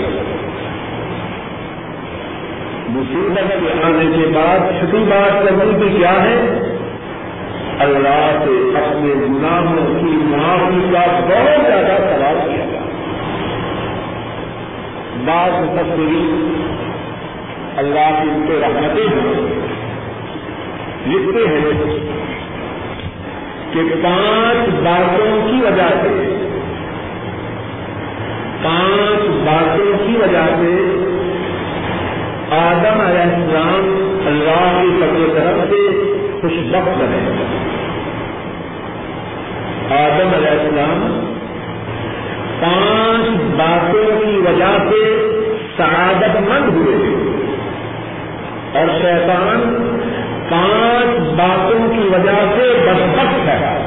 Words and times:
مصیبت 2.89 3.53
کے 3.61 3.85
آنے 3.85 4.05
کے 4.05 4.27
بعد، 4.35 4.59
چھٹی 4.79 4.97
بات 4.97 5.45
کرنے 5.45 5.83
کی 5.83 5.97
کیا 5.99 6.13
ہے؟ 6.13 6.69
اللہ 7.79 8.45
سے 8.45 8.79
اپنے 8.79 9.15
گناہوں 9.15 10.01
کی 10.01 10.17
معافی 10.17 10.93
کا 10.93 11.21
بہت 11.21 11.67
زیادہ 11.67 11.97
سوال 11.99 12.39
کیا۔ 12.45 12.65
گیا 12.65 12.81
بعض 15.25 15.51
مفسرین 15.51 16.65
اللہ 17.77 18.23
کی 18.23 18.31
ان 18.31 18.45
کو 18.49 18.61
رحمتیں 18.61 19.05
ہیں۔ 19.05 19.59
لکھتے 21.07 21.49
ہیں 21.49 21.71
کہ 23.73 23.95
پانچ 24.03 24.69
باتوں 24.69 25.49
کی 25.49 25.61
وجہ 25.63 25.89
سے 26.03 26.32
پانچ 28.65 29.27
باتوں 29.29 30.07
کی 30.07 30.17
وجہ 30.17 30.47
سے 30.47 30.99
آدم 32.51 33.01
علیہ 33.01 33.21
السلام 33.21 33.85
اللہ 34.27 34.83
کی 34.83 35.01
سب 35.01 35.35
طرف 35.35 35.71
سے 35.71 36.13
خوش 36.41 36.53
بخت 36.53 36.99
بنے 36.99 37.45
آدم 40.05 40.35
علیہ 40.35 40.49
السلام 40.49 41.35
پانچ 42.61 43.43
باتوں 43.57 44.21
کی 44.21 44.37
وجہ 44.37 44.91
سے 44.91 45.29
سعادت 45.77 46.37
مند 46.37 46.69
ہوئے۔ 46.69 47.13
اور 48.75 48.87
شیطان 49.01 49.75
پانچ 50.51 51.33
باتوں 51.33 51.93
کی 51.93 52.09
وجہ 52.09 52.55
سے 52.57 52.87
بدبخت 52.87 53.49
ہے۔ 53.49 53.82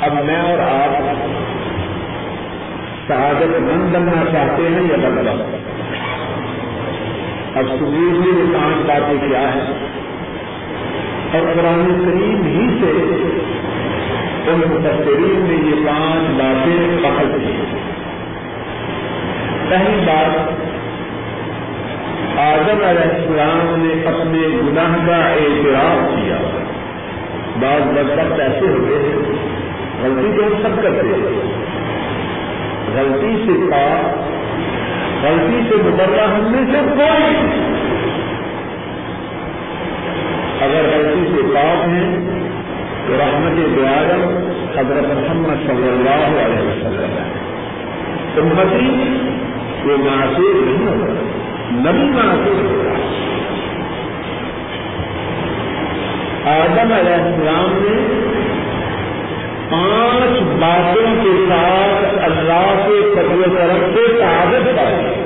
اب 0.00 0.24
میں 0.24 0.40
اور 0.40 0.58
آپ 0.58 1.02
شہادت 3.08 3.60
مند 3.60 3.94
بننا 3.94 4.24
چاہتے 4.32 4.62
ہیں 4.62 4.82
یا 4.82 4.96
بدبخت 4.96 5.56
اب 7.56 7.64
سبیر 7.66 8.14
سنیے 8.14 8.42
یہ 8.42 8.54
پانچ 8.54 8.86
باتیں 8.86 9.28
کیا 9.28 9.40
ہیں۔ 9.40 9.74
اور 11.32 11.52
قرآن 11.54 11.86
کریم 11.86 12.42
ہی 12.42 12.78
سے 12.80 12.90
ان 14.50 14.60
متحرین 14.70 15.44
نے 15.48 15.70
یہ 15.70 15.86
پانچ 15.86 16.30
باتیں 16.30 16.98
پکڑ 17.02 17.38
کی 17.38 17.52
پہلی 19.68 20.00
بات، 20.06 20.50
آدم 22.38 22.84
علیہ 22.84 23.14
السلام 23.14 23.74
نے 23.78 24.06
اپنے 24.06 24.58
گناہ 24.62 25.06
کا 25.06 25.28
اعتراف 25.28 26.16
کیا۔ 26.16 26.36
بعض 27.60 27.80
بدبخت 27.80 28.40
ایسے 28.40 28.68
ہوتے 28.68 28.94
ہیں 28.94 29.59
غلطی 30.02 30.36
تو 30.36 30.46
ہم 30.46 30.62
سب 30.62 30.82
کرتے 30.82 31.06
ہیں۔ 31.06 31.52
غلطی 32.94 33.42
سے 33.46 33.70
پاک، 33.70 34.18
غلطی 35.24 35.60
سے 35.68 35.76
مبرہ 35.76 36.20
ہم 36.20 36.52
میں 36.52 36.64
سے 36.72 36.78
کوئی 36.88 37.34
اگر 40.60 40.82
غلطی 40.92 41.32
سے 41.36 41.42
پاک 41.54 41.88
ہیں، 41.88 42.40
تو 43.06 43.16
رحمت 43.16 43.52
بیاضم 43.52 44.50
حضرت 44.76 45.04
محمد 45.04 45.66
صلی 45.66 45.88
اللہ 45.88 46.40
علیہ 46.40 46.68
وسلم۔ 46.68 47.16
ہے 47.16 47.40
امتی 48.36 49.16
وہ 49.84 49.96
معصوم 49.96 50.64
نہیں 50.64 50.88
ہوگا 50.88 51.12
نبی 51.72 52.10
معصوم 52.10 52.66
ہوگا 52.66 52.90
آدم 56.50 56.92
علیہ 56.92 57.14
السلام 57.14 57.68
نے 57.72 58.20
پانچ 59.70 60.40
باتوں 60.40 61.24
کے 61.24 61.44
ساتھ 61.48 62.24
اللہ 62.24 62.86
کے 62.86 63.14
قدر 63.14 63.58
طرف 63.58 63.94
سے 63.94 64.20
تعدت 64.20 64.76
پائی 64.76 65.24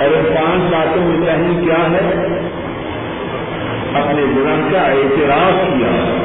اور 0.00 0.16
ان 0.16 0.34
پانچ 0.34 0.72
باتوں 0.72 1.02
میں 1.02 1.26
پہلی 1.26 1.64
کیا 1.64 1.90
ہے؟ 1.90 2.26
اپنے 3.94 4.22
گناہ 4.22 4.72
کا 4.72 4.78
اعتراف 4.78 5.66
کیا۔ 5.66 6.22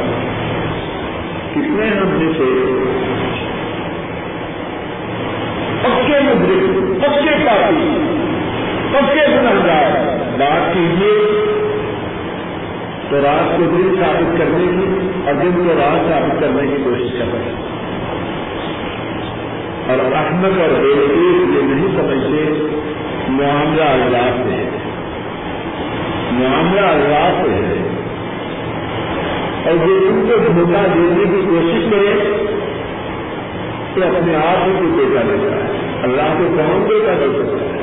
کتنے 1.51 1.87
ہم 1.87 2.07
میں 2.07 2.33
سے 2.37 2.73
پکے 5.81 6.19
مدرک 6.19 6.93
پکے 7.01 7.45
پارٹی 7.45 7.97
پکے 8.91 9.31
گنہگار 9.31 10.17
بات 10.39 10.73
کیجیے، 10.73 11.19
تو 13.09 13.21
رات 13.21 13.57
کو 13.57 13.63
دن 13.63 13.95
ثابت 13.99 14.37
کرنے 14.37 14.65
کی 14.67 15.10
اور 15.25 15.33
دن 15.33 15.51
کو 15.51 15.73
رات 15.73 16.09
ثابت 16.09 16.41
کرنے 16.41 16.67
کی 16.67 16.83
کوشش 16.83 17.19
کر 17.19 17.25
رہے 17.33 17.43
ہیں۔ 17.43 17.71
اور 19.87 20.11
احمد 20.11 20.61
اور 20.61 20.79
بیوقوف 20.79 21.55
یہ 21.55 21.61
نہیں 21.61 21.87
سمجھتے 21.87 22.77
معاملہ 23.29 23.81
اللہ 23.81 24.43
سے 24.43 24.55
ہے۔ 24.55 24.69
معاملہ 26.31 26.81
اللہ 26.81 27.43
سے 27.43 27.49
ہے۔ 27.49 27.87
اور 29.65 29.73
یہ 29.73 29.93
ان 29.93 30.29
کو 30.29 30.37
دھوکہ 30.37 30.87
دینے 30.93 31.23
کی 31.23 31.41
کوشش 31.49 31.85
کرے، 31.91 32.35
تو 33.95 34.01
اپنے 34.01 34.35
آپ 34.35 34.67
ہی 34.67 34.73
کو 34.79 34.97
دیکھا 34.97 35.21
دیتا 35.21 35.55
ہے۔ 35.55 35.71
اللہ 36.03 36.21
کو 36.21 36.55
کون 36.57 36.89
دیکھا 36.89 37.13
دے 37.19 37.27
سکتا 37.33 37.65
ہے؟ 37.65 37.81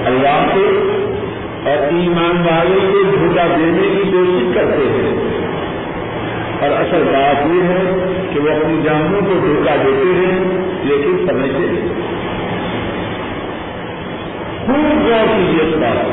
اللہ 0.05 0.43
کو 0.53 0.65
اور 1.69 1.93
ایمان 1.93 2.37
والوں 2.47 2.91
کو 2.91 3.03
دھوکہ 3.11 3.45
دینے 3.57 3.87
کی 3.93 4.11
کوشش 4.11 4.43
کرتے 4.55 4.85
ہیں۔ 4.91 5.15
اور 6.61 6.69
اصل 6.69 7.03
بات 7.07 7.47
یہ 7.47 7.63
ہے 7.63 7.81
کہ 8.33 8.39
وہ 8.39 8.49
اپنی 8.49 8.81
جانوں 8.83 9.21
کو 9.21 9.39
دھوکہ 9.45 9.75
دیتے 9.83 10.13
ہیں، 10.19 10.39
لیکن 10.83 11.25
سمجھتے 11.27 11.65
ہیں 11.71 11.87
خوب 14.65 15.07
غور 15.07 15.27
کیجیے 15.27 15.63
اس 15.63 15.75
بات 15.75 16.05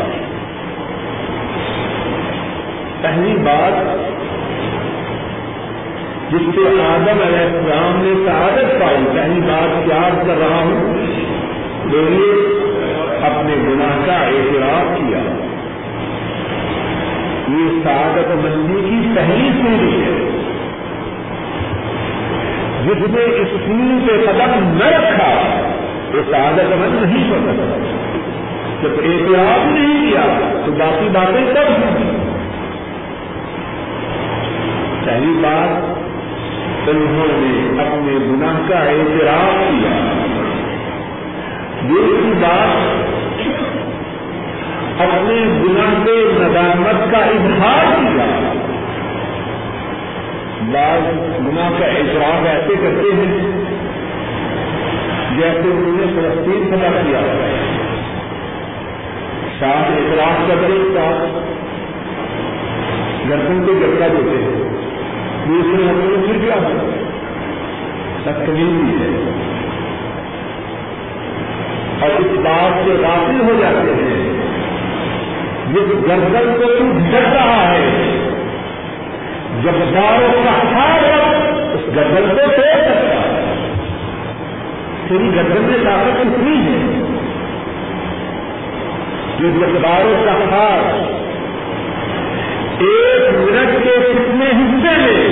پہلی 3.03 3.37
بات 3.44 4.14
جس 6.34 6.47
سے 6.55 6.62
آدم 6.83 7.19
علیہ 7.22 7.41
السلام 7.41 7.99
نے 8.03 8.12
سعادت 8.27 8.71
پائی 8.81 9.05
پہلی 9.15 9.41
بات 9.41 9.89
یاد 9.89 10.27
کر 10.27 10.39
رہا 10.39 10.62
ہوں 10.62 10.95
بولیے 11.91 12.31
اپنے 13.27 13.55
گناہ 13.56 14.06
کا 14.06 14.12
اعتراف 14.12 14.89
کیا۔ 14.97 15.19
یہ 17.49 17.69
سعادت 17.84 18.34
مندی 18.34 18.81
کی 18.83 19.15
پہلی 19.15 19.50
سیڑھی 19.61 20.03
ہے، 20.03 20.17
جس 22.84 23.06
نے 23.15 23.22
اس 23.22 23.49
سیڑھی 23.66 23.99
پہ 24.06 24.19
قدم 24.27 24.77
نہ 24.77 24.84
رکھا، 24.84 25.33
وہ 26.15 26.22
سعادت 26.31 26.77
مند 26.77 27.03
نہیں 27.03 27.31
ہو 27.31 27.39
سکتا 27.47 27.78
جب 28.83 29.01
اعتراف 29.05 29.66
نہیں 29.66 30.11
کیا، 30.11 30.27
تو 30.66 30.72
باقی 30.72 31.09
باتیں 31.12 31.45
کب 31.55 31.71
ہوں 31.71 32.33
پہلی 35.05 35.33
بات 35.43 36.03
انہوں 36.89 37.27
نے 37.28 37.83
اپنے 37.83 38.12
گناہ 38.12 38.69
کا 38.69 38.78
اعتراف 38.78 39.55
کیا۔ 39.71 40.12
دوسری 41.89 42.33
بات 42.41 43.05
اپنے 45.00 45.62
گناہ 45.65 46.05
کے 46.05 46.28
ندامت 46.33 47.12
کا 47.12 47.19
اظہار 47.19 47.84
کیا۔ 48.00 48.53
بعض 50.72 51.15
گناہ 51.41 51.71
کا 51.78 51.87
اعتراف 51.87 52.47
ایسے 52.47 52.75
کرتے 52.83 53.15
ہیں 53.15 53.51
جیسے 55.36 55.63
انہوں 55.65 55.97
نے 55.97 56.07
فلسطین 56.15 56.71
فتح 56.71 57.07
کیا۔ 57.07 57.21
ساتھ 59.59 59.92
اعتراف 59.92 60.48
کرتے 60.48 60.72
ساتھ 60.95 61.39
گردن 63.31 63.66
کو 63.66 63.72
جھٹکا 63.72 64.07
دیتے 64.07 64.36
ہیں۔ 64.42 64.64
دوسرے 65.49 65.89
ہم 65.89 65.99
نے 66.03 66.27
پھر 66.27 66.39
کیا 66.39 66.55
تکمیل 68.23 68.99
ہے۔ 69.01 69.31
اور 72.01 72.21
اس 72.21 72.39
بات 72.39 72.85
سے 72.85 72.91
غافل 72.91 73.41
ہو 73.41 73.61
جاتے 73.61 73.95
ہیں۔ 73.95 74.33
جس 75.73 76.09
گردن 76.09 76.57
کو 76.59 76.67
تو 76.67 76.99
جھٹ 76.99 77.15
رہا 77.15 77.75
ہے، 77.75 77.91
جب 79.63 79.95
داروں 79.95 80.45
کا 80.45 80.51
ہاتھ 80.51 81.05
اس 81.75 81.97
گردن 81.97 82.29
کو 82.31 82.37
توڑ 82.37 82.55
سکتا 82.55 83.01
ہے۔ 83.01 83.41
تیری 85.09 85.37
گردن 85.37 85.63
میں 85.63 85.85
طاقت 85.85 86.21
اتنی 86.21 86.57
ہے 86.57 87.05
جو 89.39 89.51
جبداروں 89.51 90.25
کا 90.25 90.33
ہاتھ 90.33 91.23
ایک 92.80 93.34
منٹ 93.34 93.84
کے 93.84 93.91
کتنے 94.12 94.44
حصے 94.44 94.97
میں 94.97 95.28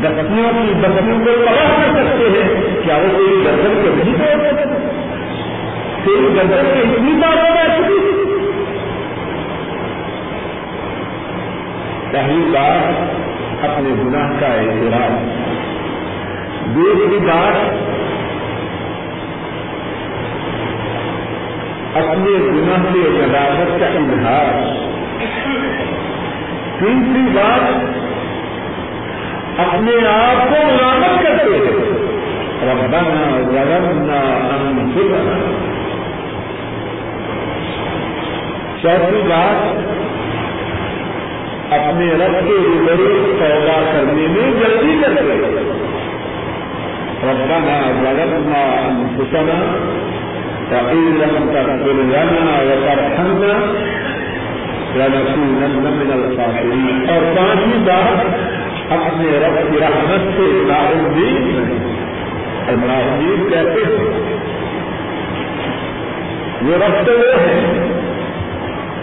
بستیوں 0.00 0.50
کی 0.52 0.72
بستیوں 0.74 1.18
کو 1.18 1.30
تباہ 1.46 1.94
کر 1.94 2.04
سکتے 2.04 2.42
ہیں؟ 2.42 2.84
کیا 2.84 2.96
وہ 2.96 3.16
کوئی 3.16 3.44
گردن 3.44 3.80
کو 3.82 3.90
نہیں 3.96 4.14
توڑ 4.14 4.50
سکتے؟ 4.50 4.78
پھر 6.04 6.36
گردن 6.36 6.64
میں 6.64 6.82
اتنی 6.82 7.12
بار 7.12 7.36
ہو 7.36 7.72
چکی 7.76 8.24
پہلی 12.10 12.50
بات 12.52 13.64
اپنے 13.64 13.88
گناہ 13.88 14.40
کا 14.40 14.46
اعتراف، 14.46 15.12
دوسری 16.74 17.18
بات 17.18 17.56
اپنے 21.96 22.38
گناہ 22.38 22.92
کے 22.92 23.24
عدالت 23.24 23.80
کا 23.80 23.86
اظہار 23.86 24.84
تیسری 26.78 27.30
بات، 27.34 27.94
اپنے 29.58 30.08
آپ 30.08 30.44
کو 30.44 30.66
ملامت 30.66 31.22
کرتے 31.22 31.56
ہیں۔ 31.56 31.94
ربنا 32.62 33.02
ظلمنا 33.50 34.20
انفسنا۔ 34.70 35.52
چوتھی 38.82 39.22
بات، 39.28 39.78
اپنے 41.72 42.12
رب 42.12 42.48
کے 42.48 42.56
روبرو 42.64 43.36
پیدا 43.40 43.82
کرنے 43.92 44.26
میں 44.28 44.52
جلدی 44.52 44.98
کرتے 45.02 45.36
ربنا 47.22 47.92
ظلمنا 48.02 48.86
انفسنا۔ 48.88 49.78
فإن 50.68 51.18
لم 51.18 51.50
تغفر 51.52 51.94
لنا 51.94 52.62
وترحمنا۔ 52.62 53.74
من 54.96 56.10
الخاسرين. 56.12 57.10
اور 57.10 57.36
پانچویں 57.36 57.86
بات، 57.86 58.26
اپنے 58.92 59.38
رب 59.38 59.72
کی 59.72 59.80
رحمت 59.80 60.20
سے 60.36 60.62
ناامید 60.66 61.40
نہیں 61.40 61.94
اور 62.66 62.86
ناامید 62.86 63.52
کہتے 63.52 63.80
ہیں، 63.80 64.04
وہ 66.62 66.74
رب 66.74 67.06
تو 67.06 67.12
وہ 67.12 67.40
ہے 67.40 67.90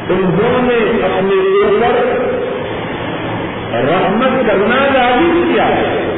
انہوں 0.09 0.61
نے 0.61 1.05
اپنے 1.05 1.63
اوپر 1.63 2.21
رحمت 3.73 4.47
کرنا 4.47 4.75
لازم 4.75 5.51
کیا۔ 5.53 5.67
ہے 5.67 6.17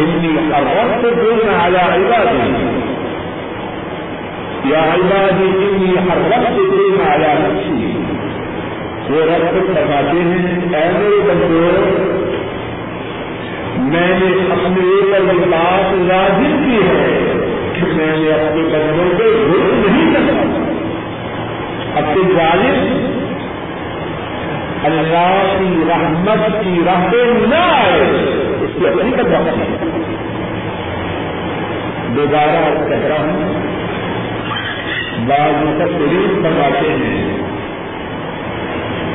اتنی 0.00 0.54
ارب 0.54 1.02
جو 1.02 1.34
میں 1.34 1.54
آیا 1.54 1.94
عبادی۔ 1.94 2.77
یا 4.64 4.80
عبادی 4.94 5.48
اتنی 5.48 5.94
ہر 6.10 6.18
وقت 6.30 6.56
جو 6.56 6.88
میں 6.96 7.06
آیا 7.06 7.34
نفسی 7.38 7.92
وہ 9.10 9.20
رب 9.26 9.58
فرماتے 9.66 10.22
ہیں، 10.22 10.46
اے 10.56 10.88
میرے 10.92 11.20
بندو، 11.26 11.60
میں 13.78 14.08
نے 14.20 14.30
اپنے 14.52 14.82
اوپر 14.84 15.34
یہ 15.34 15.44
بات 15.50 15.94
لازم 16.08 16.56
کی 16.64 16.78
ہے 16.88 17.04
کہ 17.74 17.86
میں 17.96 18.16
نے 18.18 18.32
اپنے 18.32 18.62
بندوں 18.72 19.08
کو 19.18 19.24
ظلم 19.48 19.86
نہیں 19.86 20.14
کرتا 20.14 20.56
اپنے 22.00 22.34
ظالم 22.34 22.76
اللہ 24.84 25.56
کی 25.58 25.84
رحمت 25.88 26.64
کی 26.64 26.80
راہ 26.86 27.12
پہ 27.12 27.22
نہ 27.46 27.62
آئے، 27.78 28.02
اس 28.60 28.70
کی 28.78 28.86
اپنی 28.88 29.12
قدر 29.12 29.42
دوبارہ 32.16 32.88
کہہ 32.88 33.06
رہا 33.08 33.22
ہوں 33.22 33.66
بعض 35.26 35.62
مقصرین 35.62 36.40
فرماتے 36.42 36.92
ہیں، 36.92 37.36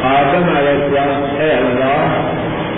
آدم 0.03 0.57
علیہ 0.57 0.69
السلام، 0.69 1.23
اے 1.39 1.51
اللہ، 1.51 2.15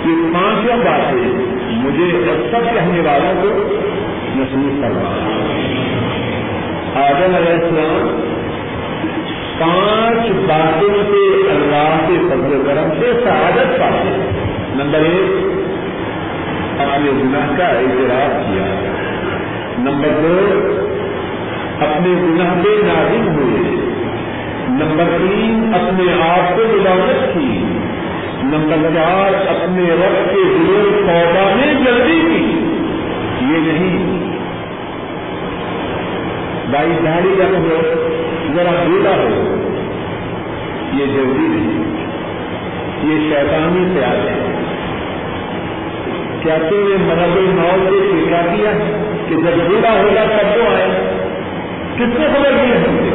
یہ 0.04 0.34
پانچوں 0.34 0.76
باتیں 0.84 1.28
مجھے 1.70 2.28
اور 2.28 2.50
سب 2.50 2.74
کہنے 2.74 3.00
والوں 3.00 3.42
کو 3.42 3.48
محسوس 4.34 4.80
کروا 4.82 5.10
آدم 7.04 7.34
علیہ 7.34 7.52
السلام 7.52 8.22
پانچ 9.58 10.30
باتوں 10.46 10.94
سے 11.10 11.50
اللہ 11.50 11.96
کے 12.06 12.14
فضل 12.30 12.62
کرم 12.66 12.88
سے 13.00 13.12
سعادت 13.24 13.78
پاتے 13.80 14.16
نمبر 14.74 14.98
ایک، 14.98 15.44
اپنے 16.80 17.10
گناہ 17.10 17.56
کا 17.58 17.64
اعتراف 17.64 18.34
کیا۔ 18.46 18.64
نمبر 19.78 20.08
دو 20.22 20.36
اپنے 21.80 22.08
گناہ 22.08 22.62
کے 22.62 22.68
نازک 22.82 23.28
ہوئے۔ 23.28 23.76
نمبر 24.68 25.04
تین، 25.18 25.72
اپنے 25.74 26.12
آپ 26.30 26.56
کو 26.56 26.62
ملازمت 26.72 27.34
کی۔ 27.34 27.62
نمبر 28.42 28.88
چار، 28.94 29.34
اپنے 29.34 29.82
رب 29.82 30.30
کے 30.30 30.56
دلوں 30.58 31.02
پودا 31.02 31.54
میں 31.56 31.74
جلدی 31.74 32.20
کی۔ 32.20 32.60
یہ 33.40 33.72
نہیں۔ 33.72 34.16
بائی 36.70 36.92
دہاڑی 37.04 37.34
رکھ 37.38 37.54
ہو 37.54 37.78
ذرا 38.54 38.84
بولا 38.86 39.10
ہو۔ 39.10 39.56
یہ 40.92 41.04
ضروری 41.14 41.46
نہیں۔ 41.48 41.96
یہ 43.02 43.34
شیطانی 43.34 43.94
سے 43.94 44.04
آتے 44.04 44.30
ہیں 44.30 44.56
کیا 46.42 46.56
تم 46.70 46.76
نے 46.76 47.14
مرد 47.14 47.36
موت 47.36 47.88
سے 47.88 48.24
فکرا 48.24 48.54
کیا 48.56 48.70
کہ 49.28 49.34
جب 49.36 49.70
بولا 49.70 49.90
ہوگا 49.90 50.24
تب 50.24 50.54
تو 50.54 50.60
آئے؟ 50.60 51.25
کس 51.96 52.18
نے 52.18 52.26
خبر 52.26 52.50
دی 52.50 52.72
ہوں 52.72 52.96
گے 52.96 53.10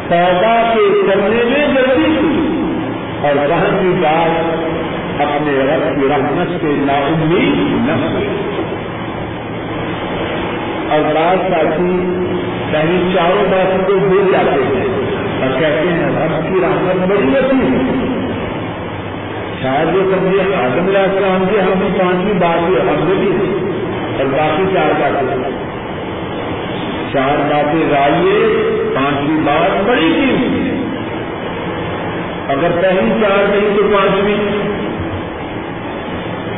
پیدا 0.09 0.74
کے 0.74 1.01
کرنے 1.07 1.44
میں 1.44 1.68
جلدی 1.68 2.18
تھی 2.19 2.57
اور 3.21 3.36
پانچویں 3.36 4.01
بات 4.01 5.21
اپنے 5.21 5.51
رب 5.51 5.95
کی 5.95 6.07
رحمت 6.09 6.62
سے 6.62 6.74
نا 6.77 6.94
امید 6.94 7.57
نہ 7.88 7.92
ہوئے 7.92 8.27
اور 10.89 11.00
بعض 11.15 11.51
ساتھی 11.51 11.92
کہیں 12.71 13.15
چاروں 13.15 13.44
باتوں 13.51 13.83
کو 13.88 14.07
بھول 14.07 14.31
جاتے 14.31 14.62
ہیں 14.62 14.88
اور 15.42 15.59
کہتے 15.59 15.88
ہیں 15.89 16.06
رب 16.06 16.53
کی 16.53 16.62
رحمت 16.62 17.07
بڑی 17.07 17.36
ہوتی 17.36 17.57
ہے۔ 17.57 18.11
شاید 19.62 19.96
وہ 19.96 20.02
سمجھے 20.04 20.56
آدم 20.56 20.88
علیہ 20.88 21.00
السلام 21.00 21.46
کی 21.50 21.60
ہم 21.60 21.80
پانچویں 21.98 22.40
بات 22.40 22.66
بھی 22.66 22.75
ہم 22.75 23.13
بھی 23.19 23.58
اور 24.18 24.25
باقی 24.25 24.63
چار 24.74 24.92
باتیں 25.00 25.52
چار 27.13 27.38
باتیں 27.38 27.92
رائیے 27.92 28.54
پانچویں 28.96 29.38
بات 29.44 29.88
بڑی 29.88 30.13
قیمتی 30.16 30.69
ہے۔ 30.69 30.75
اگر 32.48 32.81
پہلی 32.81 33.22
چار 33.22 33.44
نہیں 33.50 33.78
تو 33.78 33.84
پانچویں۔ 33.84 34.38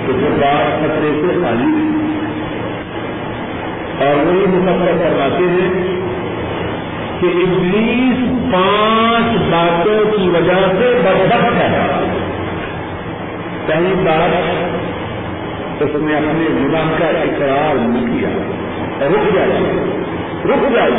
تو 0.07 0.13
پھر 0.13 0.29
بات 0.29 0.79
خطرے 0.79 1.11
سے 1.21 1.27
خالی 1.27 1.89
اور 4.05 4.15
وہی 4.15 4.47
مقرر 4.47 4.97
کرواتے 4.97 5.43
ہیں 5.43 5.83
کہ 7.19 7.25
ابلیس 7.25 8.29
پانچ 8.53 9.37
باتوں 9.51 10.17
کی 10.17 10.29
وجہ 10.29 10.79
سے 10.79 11.01
بدبخت 11.03 11.55
ہے۔ 11.55 12.12
پہلی 13.65 13.93
بات 13.95 14.33
اس 15.81 15.89
نے 15.95 16.15
اپنے 16.15 16.45
گناہ 16.49 16.99
کا 16.99 17.07
اقرار 17.07 17.75
نہیں 17.75 18.19
کیا۔ 18.19 18.29
رک 19.07 19.35
جائے 19.35 19.49
رک 20.45 20.75
جائے 20.75 20.91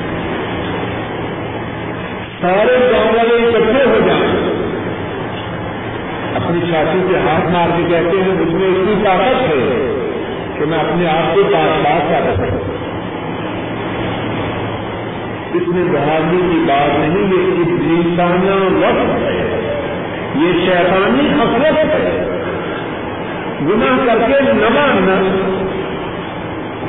سارے 2.41 2.91
گاؤں 2.91 3.17
والے 3.17 3.47
اکٹھے 3.47 3.89
ہو 3.89 3.99
جائیں۔ 4.07 4.48
اپنی 6.35 6.59
چھاتی 6.69 7.07
سے 7.11 7.19
ہاتھ 7.19 7.51
مار 7.51 7.67
کے 7.77 7.83
کہتے 7.89 8.17
ہیں، 8.17 8.33
مجھ 8.33 8.53
میں 8.53 8.67
اتنی 8.67 9.03
طاقت 9.03 9.41
ہے 9.41 9.85
کہ 10.57 10.65
میں 10.65 10.79
اپنے 10.79 11.07
آپ 11.07 11.35
کو 11.35 11.41
پاس 11.43 11.85
بات 11.85 12.09
کر 12.09 12.33
سکتا 12.33 12.75
اس 15.53 15.67
میں 15.67 15.83
بہادری 15.83 16.37
کی 16.37 16.63
بات 16.67 16.99
نہیں، 16.99 17.33
یہ 17.33 17.95
انسانہ 17.95 18.77
وقت 18.85 19.21
ہے۔ 19.21 19.55
یہ 20.35 20.65
شیطانی 20.65 21.27
حسرت 21.27 21.77
ہے۔ 21.77 22.25
گناہ 23.61 24.05
کر 24.05 24.17
کے 24.27 24.41
نہ 24.41 24.69
ماننا۔ 24.69 25.13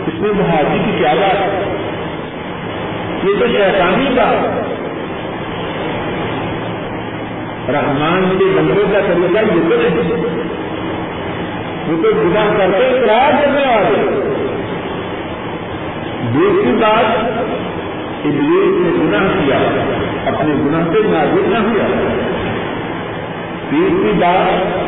اس 0.07 0.21
میں 0.21 0.31
بہادری 0.31 0.79
کی 0.85 0.99
کیا 0.99 1.15
بات 1.15 1.41
ہے؟ 1.41 1.77
یہ 3.25 3.41
تو 3.41 3.47
شیطانی 3.47 4.07
کا 4.17 4.60
رحمان 7.73 8.37
کے 8.39 8.45
بندوں 8.45 8.93
کا 8.93 9.01
طریقہ 9.01 9.55
یہ 9.55 9.71
تو 9.71 9.77
نہیں۔ 9.77 10.23
وہ 11.89 12.03
تو 12.03 12.09
گناہ 12.11 12.59
کر 12.59 12.71
کے 12.79 12.85
اقرار 12.85 13.43
کرنے 13.43 13.61
والے 13.61 14.21
دوسری 16.35 16.73
بات، 16.73 17.19
ابلیس 18.25 18.81
نے 18.81 18.91
گناہ 19.05 19.23
کیا، 19.23 19.57
اپنے 20.27 20.55
گناہ 20.55 20.85
سے 20.93 20.99
نازک 21.05 21.49
نہ 21.49 21.59
ہوا۔ 21.59 21.87
تیسری 23.71 24.13
بات، 24.19 24.81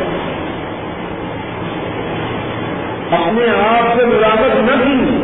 اپنے 3.13 3.45
آپ 3.49 3.99
سے 3.99 4.05
ملاقت 4.05 4.55
نہ 4.55 4.83
کی، 4.83 5.23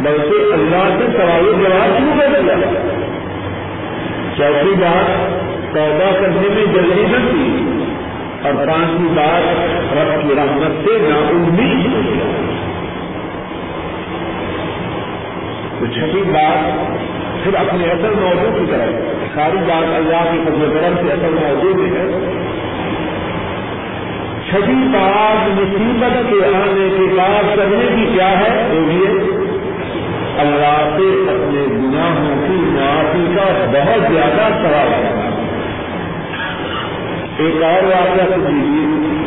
بلکہ 0.00 0.52
اللہ 0.52 0.98
سے 0.98 1.06
سوال 1.16 1.52
جواب 1.58 1.98
شروع 1.98 2.20
کر 2.20 2.42
دیا 2.42 2.54
چوتھی 4.36 4.74
بات 4.74 5.37
پیدا 5.72 6.20
کرنے 6.20 6.48
میں 6.48 6.66
جلدی 6.66 7.02
نہ 7.02 7.16
کی 7.16 7.72
اور 8.42 8.54
پانچویں 8.54 9.14
بات 9.14 9.42
رب 9.96 10.28
کی 10.28 10.34
رحمت 10.36 10.84
سے 10.84 11.08
نا 11.08 11.16
امید 11.16 11.86
ہو 11.86 12.00
گیا 12.04 12.58
تو 15.78 15.86
چھٹی 15.86 16.22
بات 16.26 16.88
پھر 17.44 17.54
اپنے 17.54 17.84
اصل 17.84 18.14
موضوع 18.20 18.58
کی 18.58 18.64
طرف، 18.70 18.90
ساری 19.34 19.56
بات 19.56 19.96
اللہ 19.96 20.32
کی 20.32 20.38
فضل 20.44 20.78
کرم 20.78 21.06
سے 21.06 21.12
اصل 21.12 21.34
موضوع 21.34 21.74
میں 21.74 21.90
ہے۔ 21.90 22.34
چھٹی 24.50 24.72
بات 24.72 25.48
مصیبت 25.48 26.30
کے 26.30 26.46
آنے 26.46 26.88
کے 26.98 27.14
بعد 27.16 27.56
کرنے 27.56 27.96
کی 27.96 28.06
کیا 28.14 28.40
ہے؟ 28.40 28.68
دیکھیے 28.72 29.08
اللہ 30.38 30.88
سے 30.96 31.30
اپنے 31.30 31.66
گناہوں 31.70 32.46
کی 32.46 32.52
معافی 32.52 33.34
کا 33.36 33.64
بہت 33.72 34.12
زیادہ 34.12 34.52
سوال 34.62 34.92
ہے۔ 34.92 35.27
ایک 37.38 37.62
اور 37.62 37.82
واقعہ 37.82 38.34
سن 38.34 38.40
لیجیے 38.40 39.24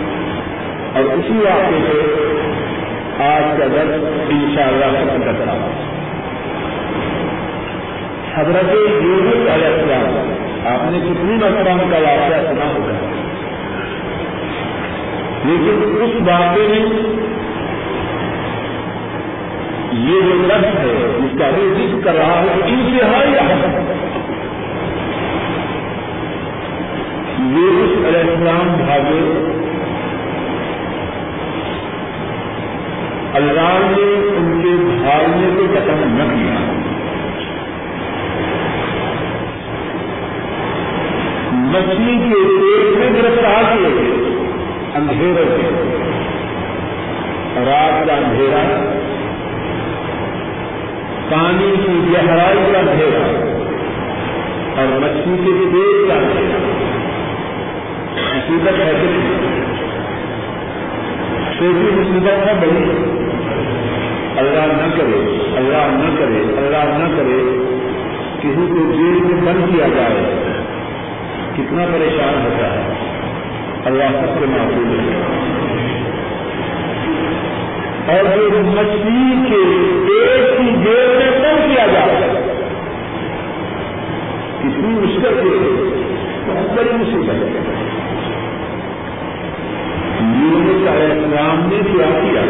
اور 0.96 1.04
اسی 1.14 1.38
واقعے 1.38 1.80
سے 1.92 2.22
آج 3.24 3.60
کا 3.60 3.66
درد 3.68 4.04
ان 4.30 4.56
شاء 4.56 4.68
اللہ 4.68 4.86
ختم 4.86 5.22
کرتا 5.22 5.52
ہوں۔ 5.52 5.92
حضرت 8.36 8.74
یوسف 9.04 9.54
علیہ 9.54 9.68
السلام، 9.68 10.34
آپ 10.66 10.92
نے 10.92 11.00
کتنی 11.00 11.34
مرتبہ 11.34 11.92
کا 11.92 11.98
واقعہ 11.98 12.54
سنا 12.54 12.66
ہوگا۔ 12.66 13.14
لیکن 15.46 15.98
اس 16.02 16.28
واقعے 16.28 16.68
میں 16.68 16.80
یہ 19.92 20.22
جو 20.22 20.48
لفظ 20.48 20.66
ہے 20.66 21.18
جس 21.22 21.40
کا 21.40 21.50
بھی 21.56 21.88
ذکر 21.88 22.12
کر 22.12 22.18
رہا 22.18 22.42
ہے، 22.42 22.48
انتہائی 22.66 23.38
اہم۔ 23.38 24.21
یہ 27.52 28.08
علیہ 28.08 28.20
السلام 28.20 28.74
بھاگے۔ 28.86 29.52
اللہ 33.34 33.80
نے 33.80 34.38
ان 34.38 34.62
کے 34.62 34.84
بھاگنے 35.02 35.48
کو 35.58 35.66
ختم 35.74 36.18
نہ 36.18 36.24
کیا۔ 36.24 36.72
مچھلی 41.54 42.18
کے 42.18 42.34
پیٹ 42.34 42.98
میں 42.98 43.22
گرفتار 43.22 43.64
کیے 43.64 43.90
گئے، 43.96 44.36
اندھیرے 44.96 45.44
سے 45.48 45.70
رات 47.66 48.08
کا 48.08 48.14
اندھیرا، 48.14 48.92
پانی 51.30 51.74
کی 51.86 52.14
گہرائی 52.14 52.72
کا 52.72 52.80
اندھیرا 52.80 53.52
اور 54.82 55.00
مچھلی 55.00 55.38
کے 55.38 55.66
پیٹ 55.74 56.08
کا 56.08 56.14
اندھیرا۔ 56.14 56.91
مصیبت 58.16 58.80
ہے 58.80 58.92
چھوٹی 61.58 61.96
مصیبت 61.96 62.48
ہے 62.48 62.54
بڑی۔ 62.62 63.12
اللہ 64.38 64.60
نہ 64.60 64.92
کرے، 64.98 65.38
اللہ 65.58 65.78
نہ 65.78 66.20
کرے، 66.20 66.58
اللہ 66.58 66.78
نہ 66.78 67.18
کرے۔ 67.18 67.66
کسی 68.40 68.68
کو 68.70 68.92
جیل 68.92 69.20
میں 69.24 69.54
بند 69.54 69.76
کیا 69.76 69.88
جائے، 69.88 70.36
کتنا 71.54 71.86
پریشان 71.94 72.46
ہوتا 72.46 72.74
ہے۔ 72.74 72.94
اللہ 73.86 74.04
سب 74.04 74.40
سے 74.40 74.46
محفوظ 74.46 75.00
ہے۔ 75.00 75.18
اور 78.08 78.38
جو 78.38 78.60
مچھلی 78.66 79.50
کے 79.50 79.88
ایک 80.14 80.58
کی 80.58 80.66
جیل 80.66 81.18
میں 81.18 81.32
کم 81.32 81.74
کیا 81.74 81.86
جائے، 81.88 82.30
کتنی 84.60 85.00
مشکل 85.00 85.36
سے 85.36 85.58
بہت 86.48 86.78
بڑی 86.78 86.90
مصیبت 86.94 87.36
ہے۔ 87.36 87.62
یونس 90.42 90.88
علیہ 90.88 91.00
السلام 91.04 91.70
نے 91.72 91.92
کیا 91.92 92.20
کیا 92.20 92.42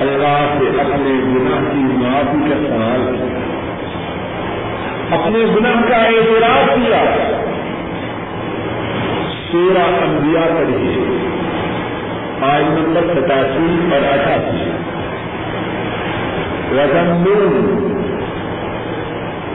اللہ 0.00 0.54
سے 0.58 0.80
اپنے 0.80 1.10
گناہ 1.10 1.72
کی 1.72 1.76
معافی 1.76 2.50
کا 2.50 2.56
سوال۔ 2.68 3.16
اپنے 5.10 5.38
گناہ 5.38 5.88
کا 5.88 5.96
اعتراف 5.96 6.70
کیا۔ 6.74 7.04
سورہ 9.52 9.78
انبیاء 9.78 10.40
پڑھیے۔ 10.40 11.28
آج 12.40 12.62
نمبر 12.62 13.14
ستاسی 13.14 13.92
اور 13.92 14.12
اٹھاسی۔ 14.12 14.70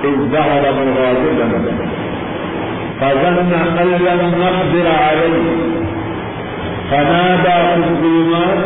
رجن 0.06 0.30
ظهر 0.32 0.64
مغاضبا 0.74 1.48
فظن 3.00 3.54
ان 3.80 3.90
لم 4.08 4.22
نقدر 4.42 4.88
عليه. 5.04 5.48
فنادى 6.92 7.58
في 7.74 7.90
الظلمات 7.90 8.66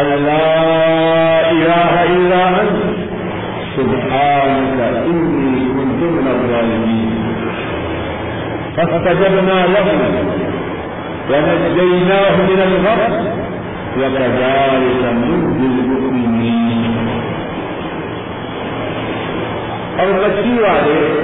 ان 0.00 0.08
لا 0.26 1.50
اله 1.50 1.92
الا 2.16 2.42
انت 2.48 2.84
سبحانك 3.76 4.78
إني 5.10 5.64
كنت 5.76 6.02
من 6.02 6.26
الظالمين. 6.34 7.34
فاستجبنا 8.76 9.58
له. 9.74 9.86
ونجيناه 11.30 12.36
من 12.36 12.60
الغرب 12.68 13.14
وكذلك 13.98 15.02
ننجي 15.04 15.66
المؤمنين. 15.80 16.83
اور 19.98 20.06
بچی 20.06 20.62
والے. 20.62 21.20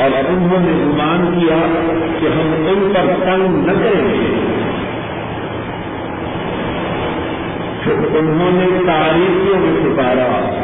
اور 0.00 0.10
انہوں 0.28 0.58
نے 0.60 0.84
گمان 0.84 1.40
کیا 1.40 1.56
کہ 2.20 2.26
ہم 2.26 2.66
ان 2.68 2.92
پر 2.94 3.24
تنگ 3.24 3.66
نہ 3.66 3.72
کریں 3.72 4.08
گے 4.08 4.50
انہوں 8.18 8.50
نے 8.52 8.66
تاریخوں 8.86 9.60
میں 9.60 9.94
پکارا 9.94 10.56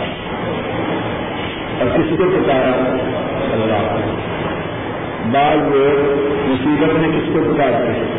اور 1.81 1.99
کس 1.99 2.11
کو 2.11 2.25
پکارا؟ 2.25 2.97
اللہ 3.53 3.97
بعض 5.33 5.57
لوگ 5.57 6.27
مصیبت 6.49 6.95
میں 6.95 7.09
کس 7.09 7.29
کو 7.33 7.55
پکارتے 7.55 7.93
ہیں؟ 7.93 8.19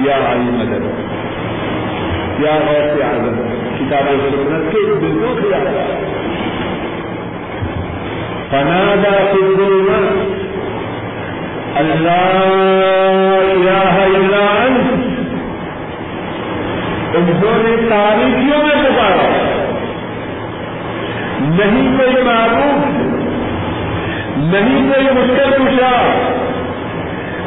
یا 0.00 0.32
علی 0.32 0.50
مدد. 0.50 0.82
یا 2.38 2.58
غیر 2.66 2.96
سے 2.96 3.04
آگے 3.04 3.30
کتاب 3.78 4.08
سنت 4.08 4.72
کے 4.72 4.78
بالکل 4.78 5.52
خیال 5.52 5.66
فنادا 8.50 9.24
فضل 9.32 9.98
اللہ 11.76 12.42
الہ 13.52 14.02
الا 14.02 14.64
انت۔ 14.64 15.06
انہوں 17.16 17.62
نے 17.62 17.76
تاریخیوں 17.88 18.62
میں 18.62 18.84
پکارا۔ 18.84 19.52
نہیں 21.40 21.98
کوئی 21.98 22.24
معروف 22.24 22.86
نہیں 24.36 24.92
کوئی 24.92 25.06
مشکل 25.06 25.50
پوچھا 25.58 26.06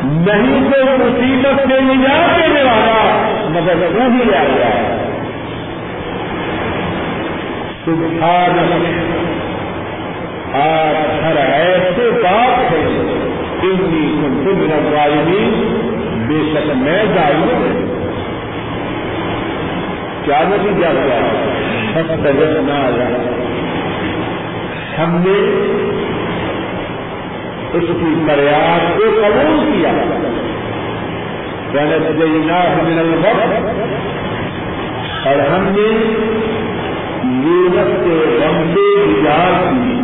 نہیں 0.04 0.72
کوئی 0.72 0.84
مصیبت 0.84 1.68
سے 1.68 1.82
نجات 1.82 2.40
دینے 2.40 2.64
والا۔ 2.64 3.29
مگر 3.50 3.76
وہ 3.76 4.02
ہی 4.02 4.36
آ 4.36 4.44
گیا 4.56 4.98
سبحان 7.86 8.60
آپ 10.54 11.24
ہر 11.24 11.38
ایسے 11.38 12.12
بات 12.12 12.72
ہے۔ 12.72 13.16
ان 13.62 13.78
کی 13.78 14.16
میرا 14.44 15.06
بے 16.28 16.52
شک 16.52 16.72
میں 16.76 17.06
جاری 17.16 17.38
ہوں۔ 17.38 17.86
کیا 20.26 20.40
نتیجہ 20.48 20.88
کیا 20.88 21.20
سب 21.94 22.24
تجرب 22.24 22.62
نہ 22.62 22.72
آیا۔ 22.72 23.08
ہم 24.98 25.16
نے 25.16 25.38
اس 27.74 27.84
کی 27.88 28.26
فریاد 28.28 28.98
کو 28.98 29.04
قبول 29.04 29.72
کیا۔ 29.74 29.92
من 31.74 33.00
الوقت 33.00 33.68
اور 35.28 35.36
ہم 35.36 35.68
نے 35.70 35.88
یونس 37.24 38.04
کے 38.04 38.38
غم 38.42 38.74
سے 38.74 39.06
گزار 39.08 39.72
کی 39.72 40.02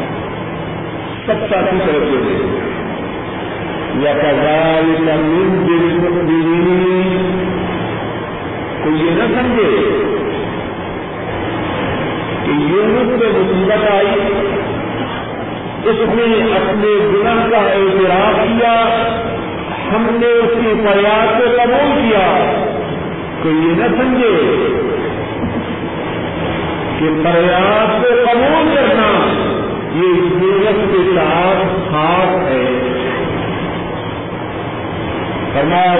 سب 1.26 1.54
ساتھی 1.54 1.78
طرف 1.86 2.02
سے 2.02 2.58
یا 3.98 4.10
وكذلك 4.10 5.00
ننجي 5.00 5.86
المؤمنين۔ 5.86 7.22
کوئی 8.82 8.94
یہ 8.94 9.10
نہ 9.10 9.24
سمجھے 9.24 9.88
کہ 12.44 12.50
یونس 12.50 13.20
پہ 13.20 13.26
مصیبت 13.26 13.90
آئی۔ 13.90 14.51
اس 15.84 15.96
نے 15.98 16.56
اپنے 16.56 17.08
گناہ 17.14 17.50
کا 17.50 17.56
اعتراف 17.56 18.34
کیا، 18.34 18.86
ہم 19.92 20.06
نے 20.20 20.26
اس 20.26 20.50
کی 20.60 20.82
فریاد 20.82 21.38
کو 21.38 21.44
قبول 21.62 22.00
کیا۔ 22.02 22.52
تو 23.42 23.48
یہ 23.48 23.74
نہ 23.76 24.02
سمجھے 24.02 24.36
کہ 26.98 27.22
فریاد 27.22 28.02
کو 28.02 28.08
قبول 28.32 28.74
کرنا 28.74 29.28
یہ 29.94 30.38
ضرورت 30.40 30.92
کے 30.92 31.10
ساتھ 31.14 31.92
خاص 31.92 32.48
ہے۔ 32.48 32.88
فرمایا 35.54 35.94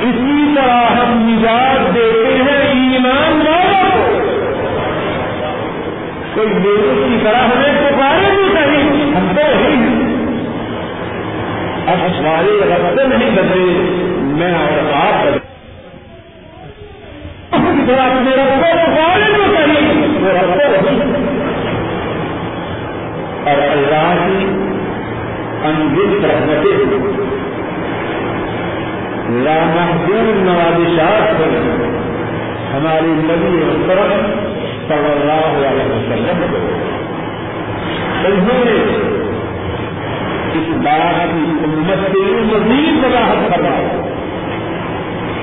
اسی 0.00 0.54
طرح 0.56 0.84
ہم 0.84 1.28
نجات 1.28 1.94
دیتے 1.94 2.34
ہیں 2.34 2.68
ایمان 2.68 3.46
والوں 3.46 3.59
کوئی 6.34 6.48
یونس 6.48 7.08
کی 7.08 7.24
طرح 7.24 7.36
ہمیں 7.36 7.80
پکارے 7.80 8.30
بھی 8.30 8.48
کہیں 8.54 9.14
ہم 9.16 9.32
تو 9.36 9.42
ہی 9.58 9.74
اب 11.86 11.98
ہمارے 12.06 12.60
رستے 12.64 13.06
نہیں 13.06 13.30
بدلے، 13.30 13.72
میں 14.20 14.54
اور 14.54 14.92
آپ 14.92 15.26
بدلے۔ 15.26 15.38
طرح 17.86 18.20
میرا 18.20 18.44
پکارے 18.54 19.32
بھی 19.32 19.56
کہیں 19.56 20.08
وہ 20.20 20.28
رستے 20.28 20.90
اور 23.50 23.62
اللہ 23.70 24.14
کی 24.26 24.44
انگت 25.64 26.24
رحمتیں 26.24 27.00
لامحدود 29.30 30.42
نوازشات 30.42 31.38
پر 31.38 31.56
ہماری 32.74 33.06
نبی 33.06 33.64
محترم 33.64 34.49
صلی 34.90 35.10
اللہ 35.10 35.66
علیہ 35.66 35.88
وسلم 35.92 36.44
انہوں 38.26 38.64
نے 38.64 38.78
اس 40.58 40.70
بات 40.84 41.18
کی 41.32 41.44
امت 41.64 42.00
کے 42.12 42.22
لیے 42.24 42.40
مزید 42.40 43.04
وضاحت 43.04 43.50
کرا 43.50 43.74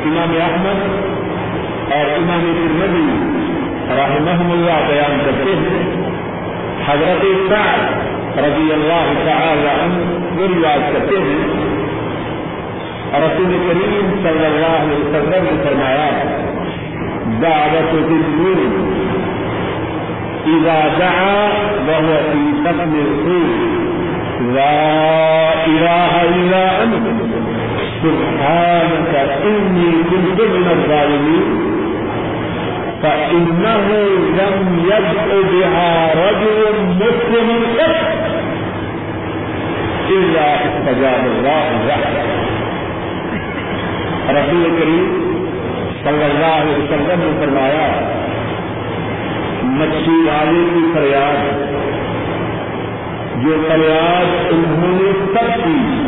امام 0.07 0.33
احمد 0.41 1.93
اور 1.93 2.11
امام 2.15 2.43
نبی 2.81 3.05
رحمہ 3.97 4.51
اللہ 4.53 4.81
بیان 4.87 5.19
کرتے 5.25 5.53
ہیں. 5.53 5.83
حضرت 6.87 7.25
سعد 7.49 8.37
رضی 8.37 8.73
اللہ 8.73 9.13
تعالی 9.25 9.67
عنہ 9.67 10.01
وہ 10.37 10.47
روایت 10.47 10.93
کرتے 10.93 11.19
ہیں. 11.19 11.39
رسول 13.13 13.57
کریم 13.67 14.11
صلی 14.23 14.45
اللہ 14.45 14.75
علیہ 14.79 14.97
وسلم 14.97 15.43
نے 15.43 15.55
فرمایا، 15.63 16.09
دعوت 17.41 17.93
الدین 17.93 18.87
اذا 20.55 20.79
دعا 20.99 21.47
وهو 21.87 22.17
في 22.31 22.41
بطن 22.63 22.93
الخير 23.07 23.49
لا 24.53 25.65
اله 25.65 26.23
الا 26.23 26.83
انت 26.83 27.07
سبحانك 28.03 29.13
اني 29.43 29.91
كنت 30.09 30.39
من 30.41 30.67
الظالمين. 30.71 31.47
فإنه 33.03 33.87
لم 34.39 34.85
يدع 34.85 35.25
بها 35.51 36.13
رجل 36.13 36.59
مسلم 36.99 37.49
قط 37.77 37.95
إلا 40.09 40.55
استجاب 40.55 41.21
الله 41.25 41.65
له. 41.87 42.01
رسول 44.29 44.63
کریم 44.79 45.05
صلی 46.03 46.23
اللہ 46.23 46.53
علیہ 46.62 46.77
وسلم 46.77 47.19
نے 47.19 47.38
فرمایا 47.39 48.16
مچھلی 49.77 50.27
والے 50.27 50.65
کی 50.73 50.91
فریاد 50.93 51.67
جو 53.43 53.55
فریاد 53.67 54.53
انہوں 54.53 55.01
نے 55.01 55.11
سب 55.25 55.63
کی 55.63 56.07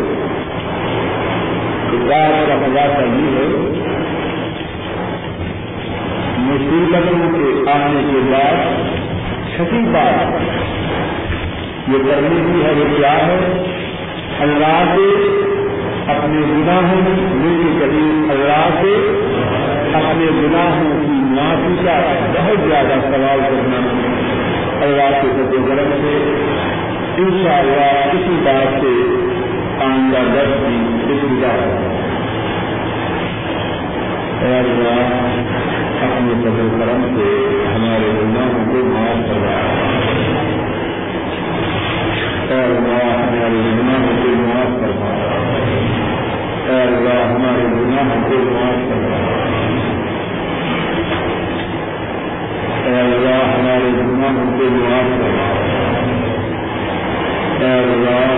بات 2.08 2.48
کا 2.48 2.54
خلاصہ 2.54 3.02
یہ 3.02 3.36
ہے۔ 3.36 3.72
مصیبتوں 6.38 7.32
کے 7.32 7.70
آنے 7.70 8.12
کے 8.12 8.32
بعد، 8.32 8.56
چھٹی 9.56 9.78
بات۔ 9.78 10.63
یہ 11.88 11.98
کرنے 11.98 12.28
کی 12.28 12.62
ہے 12.64 12.72
وہ 12.76 12.96
کیا 12.96 13.12
ہے؟ 13.12 13.38
اللہ 14.40 14.94
سے 14.94 15.08
اپنے 16.12 16.40
گناہوں 16.40 17.00
مل 17.34 17.62
کے 17.62 17.84
قریب 17.84 18.30
اللہ 18.30 18.68
سے 18.80 18.94
اپنے 19.98 20.26
گناہوں 20.26 21.00
کی 21.00 21.18
معافی 21.34 21.74
کا 21.84 21.98
بہت 22.34 22.68
زیادہ 22.68 22.94
سوال 23.02 23.40
کرنا 23.40 23.80
اللہ 24.80 25.20
کے 25.22 25.28
سب 25.36 25.68
گرم 25.68 25.90
سے 26.02 26.14
ان 27.16 27.30
شاء 27.42 27.58
اللہ 27.58 28.12
کسی 28.12 28.36
بات 28.44 28.80
سے 28.80 28.94
آئندہ 29.84 30.22
درد 30.34 30.66
کی 30.66 31.12
ابتدا 31.12 31.54
اللہ 34.46 35.14
اپنے 36.04 36.34
سب 36.42 36.80
کرم 36.80 37.16
سے 37.16 37.30
ہمارے 37.74 38.10
گناہوں 38.22 38.64
کو 38.72 38.84
معاف 38.88 39.28
کر 39.28 39.42
رہا 39.42 39.60
ہے 39.60 40.63
اے 42.44 42.56
اللہ 42.56 43.04
ہمارے 43.10 43.60
گناہوں 43.68 44.14
کو 44.16 44.32
معاف 44.38 44.72
کرنا 44.80 45.12
اے 46.64 46.80
اللہ 46.80 47.20
ہمارے 47.24 47.62
گناہوں 47.68 48.18
کو 48.24 48.40
معاف 48.48 48.82
کرنا 48.88 49.20
اے 52.82 52.92
اللہ 52.96 53.40
ہمارے 53.46 53.92
گناہوں 53.94 54.44
کو 54.58 54.68
معاف 54.74 55.08
کرنا 55.14 55.48
اے 57.60 57.72
اللہ 57.72 58.28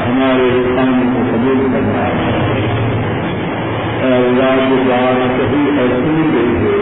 ہمارے 0.00 0.50
کام 0.66 1.00
کو 1.06 1.24
قبول 1.30 1.66
کرنا 1.72 2.04
اے 4.00 4.12
اللہ 4.12 4.56
گئی 6.32 6.54
ہے 6.58 6.76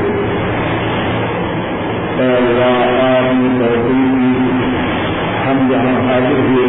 اے 2.17 2.33
اللہ 2.33 3.03
آپ 3.05 3.33
نے 3.35 4.64
ہم 5.65 5.71
جہاں 5.71 6.09
حاضر 6.09 6.39
ہوئے۔ 6.39 6.67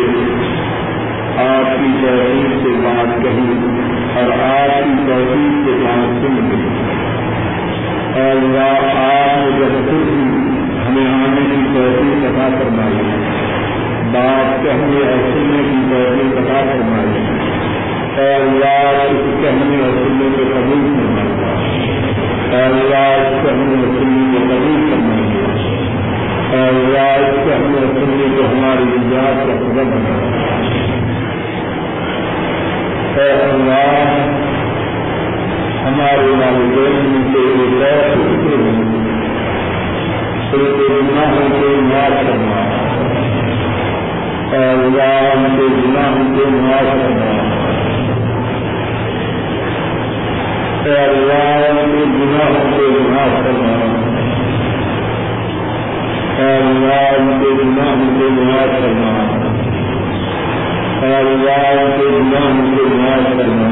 آپ 1.38 1.80
کی 1.80 1.92
توحید 2.02 2.64
سے 2.64 2.70
بات 2.70 3.24
کہی 3.24 3.58
اور 4.16 4.32
آپ 4.40 4.84
کی 4.84 4.92
توحید 5.08 5.66
سے 5.66 5.72
بات 5.72 6.22
سن 6.22 6.50
گئی 6.52 6.68
اور 8.22 8.58
آپ 8.98 9.60
جب 9.60 9.90
خود 9.90 10.10
ہمیں 10.88 11.08
آنے 11.08 11.42
کی 11.42 11.62
توحید 11.74 12.26
عطا 12.26 12.48
فرمائی، 12.60 12.96
بات 14.12 14.64
کہنے 14.64 15.12
اور 15.12 15.32
سننے 15.34 15.64
کی 15.72 15.78
بہتری 15.90 16.30
پتا 16.32 16.62
فرمائی۔ 16.72 17.28
اے 18.18 18.36
اللہ 18.36 19.02
اس 19.12 19.42
کہنے 19.42 19.84
اور 19.84 19.92
سننے 19.92 20.28
کو 20.38 20.44
قبول 20.54 20.96
فرمائے 20.96 21.36
اے 22.52 22.64
اللہ 22.64 23.44
کہنے 23.44 23.76
اور 23.76 23.98
سننے 24.00 24.38
کو 24.38 24.44
قبول 24.44 24.90
فرمائے 24.92 25.38
اے 25.38 25.45
اللہ 26.56 27.16
اس 27.20 27.36
کہنے 27.46 27.78
اور 27.78 27.94
سننے 27.94 28.26
کو 28.36 28.46
ہماری 28.46 28.84
نجات 28.84 29.48
کا 29.48 29.54
سبب 29.60 29.94
بنا 29.94 30.16
اے 33.18 33.32
اللہ، 33.32 34.28
ہمارے 35.86 36.30
والدین 36.40 37.24
کے 37.34 37.40
لیے 37.40 37.92
فکر 38.12 38.62
ہوں 38.62 38.94
گناہوں 40.52 41.50
کو 41.50 41.82
معاف 41.82 42.28
کرنا 42.28 42.62
اللہ 44.58 45.32
ان 45.36 45.58
کے 45.58 45.68
گناہوں 45.76 46.36
کو 46.36 46.50
معاف 46.50 46.84
کرنا 46.84 47.32
اللہ 50.86 51.70
ان 51.70 51.92
کے 51.92 52.06
گناہوں 52.06 52.78
کو 52.78 53.10
معاف 53.10 53.44
کرنا 53.46 54.05
اللہ 56.38 57.04
ان 57.18 57.30
کے 57.42 57.50
گناہوں 57.58 58.08
کو 58.16 58.30
معاف 58.32 58.72
کرنا 58.80 59.12
اللہ 61.10 61.68
ان 61.74 61.92
کے 61.98 62.08
گناہوں 62.08 62.66
کو 62.72 62.88
معاف 62.94 63.30
کرنا 63.38 63.70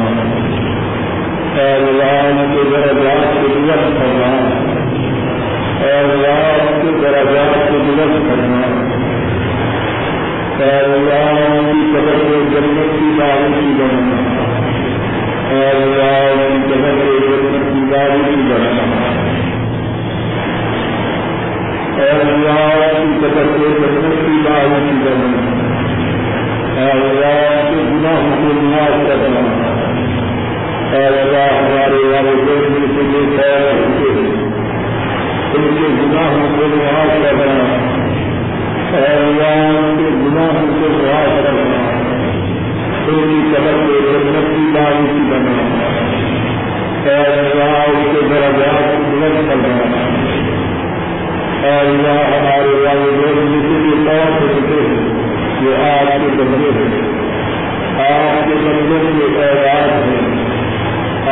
اللہ 1.64 2.14
ان 2.28 2.54
کے 2.54 2.64
درجات 2.70 3.26
کو 3.34 3.48
درست 3.58 3.98
کرنا 3.98 4.30
اللہ 5.90 6.72
کے 6.80 6.94
درجات 7.02 7.70
کو 7.70 7.82
درست 7.90 8.24
کرنا 8.30 8.62
اللہ 10.70 11.44
کی 11.68 11.84
قدر 11.92 12.24
کو 12.24 12.42
جنت 12.52 12.96
کی 12.96 13.12
دعوی 13.20 13.74
بنانا 13.78 14.48
اللہ 15.60 16.34
کی 16.40 16.64
قدر 16.66 17.04
کو 17.04 17.18
جنت 17.22 17.72
کی 17.74 17.86
دعوی 17.92 18.36
بنانا 18.48 19.33
اللہ 22.10 22.90
کی 22.92 23.20
قدر 23.20 23.44
کو 23.44 23.68
جنت 23.68 24.26
کی 24.26 24.42
دعوی 24.46 24.92
بنانا 24.92 25.54
اللہ 26.92 27.70
کے 27.70 27.76
گناہوں 27.76 28.32
کو 28.32 28.62
معاف 28.62 29.08
کرنا۔ 29.08 29.40
اللہ 30.98 31.54
ہمارے 31.54 32.08
والدین 32.08 32.72
میں 32.72 32.88
سے 32.96 33.42
خیر 33.42 33.74
ہوتے 33.74 34.20
ان 35.54 35.76
کے 35.76 36.04
گناہوں 36.04 36.58
کو 36.58 36.76
معاف 36.76 37.24
کرنا۔ 37.24 37.64
اللہ 38.98 39.96
کے 39.98 40.04
گناہوں 40.04 40.68
کو 40.68 40.90
معاف 40.90 41.44
کرنا۔ 41.44 41.90
ان 43.08 43.28
کی 43.28 43.56
قدر 43.56 43.72
کو 43.72 44.00
جنت 44.02 44.56
کی 44.56 44.72
داری 44.76 45.08
کی 45.08 45.30
بنا 45.30 45.74
اللہ 47.14 47.92
اس 47.92 48.08
کے 48.12 48.22
درجات 48.30 48.96
بلند 49.00 49.50
کرنا۔ 49.50 50.63
اللہ 51.72 52.22
ہمارے 52.28 52.74
والدین 52.78 53.52
جسے 53.52 53.76
بھی 53.82 53.94
طور 54.06 54.32
سے 54.40 54.48
ہوتے 54.48 54.80
ہیں 54.82 55.04
یہ 55.62 55.84
آپ 55.84 56.10
کے 56.14 56.30
بندے 56.40 56.72
ہیں 56.78 57.02
آپ 58.06 58.48
کے 58.48 58.56
بندوں 58.64 59.00
کے 59.10 59.44
اعراض 59.44 59.92
ہیں 60.08 60.24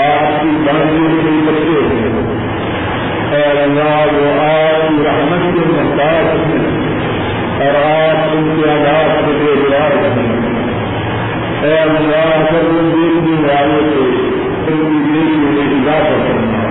آپ 0.03 0.41
کی 0.41 0.55
بانڈی 0.65 1.07
کے 1.15 1.33
بچے 1.47 1.81
ہیں 1.89 2.11
اے 3.33 3.43
اللہ 3.57 4.13
وہ 4.13 4.29
آپ 4.43 4.87
کی 4.87 5.03
رحمت 5.03 5.43
کے 5.53 5.65
محتاج 5.67 6.25
ہیں 6.45 6.63
اور 7.59 7.75
آپ 7.81 8.31
ان 8.31 8.49
کے 8.51 8.69
آزاد 8.71 9.11
سے 9.19 9.37
بے 9.39 9.53
گزار 9.55 9.97
ہیں 10.07 10.29
اے 11.63 11.77
اللہ 11.77 12.33
اگر 12.33 12.63
وہ 12.67 12.81
دیکھنے 12.91 13.35
والے 13.43 13.81
تھے 13.89 14.05
ان 14.67 14.79
کی 14.85 14.99
دیکھی 15.07 15.37
میں 15.45 15.65
اضافہ 15.71 16.17
کرنا 16.23 16.61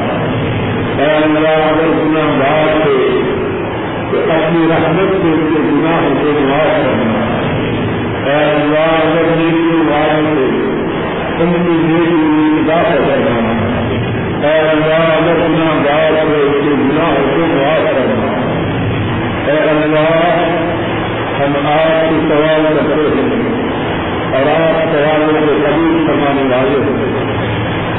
اے 0.98 1.10
اللہ 1.12 1.48
اگر 1.64 1.92
گنا 1.98 2.24
بات 2.38 2.82
تھے 2.82 2.96
تو 3.04 3.19
اپنی 4.18 4.68
رحمت 4.68 5.10
سے 5.10 5.28
ان 5.28 5.54
کے 5.54 5.60
گناہ 5.60 6.22
کو 6.22 6.40
معاف 6.40 6.66
کرنا۔ 6.66 7.20
اے 8.26 8.50
اللہ، 8.50 9.06
اگر 9.06 9.22
دیکھنے 9.22 9.90
والے 9.90 10.34
تھے 10.34 11.44
ان 11.44 11.52
کی 11.52 11.88
دیکھی 11.88 12.14
میں 12.14 12.60
اضافہ 12.60 12.96
کرنا 12.96 13.50
اے 14.46 14.58
اللہ، 14.58 14.94
اگر 14.94 15.34
گنا 15.34 15.72
بات 15.74 16.26
تھے 16.26 16.70
گناہ 16.70 17.14
کو 17.14 17.46
معاف 17.46 17.94
کرنا۔ 17.94 18.30
اے 19.50 19.58
اللہ، 19.58 20.30
ہم 21.40 21.66
آپ 21.66 22.10
کی 22.10 22.28
سوال 22.28 22.76
کرتے 22.78 23.20
ہیں 23.20 23.70
اور 24.32 24.60
آپ 24.60 24.92
سوالوں 24.92 25.40
کو 25.40 25.46
قبول 25.46 26.04
فرمانے 26.06 26.54
والے 26.54 26.78
ہیں۔ 26.80 27.30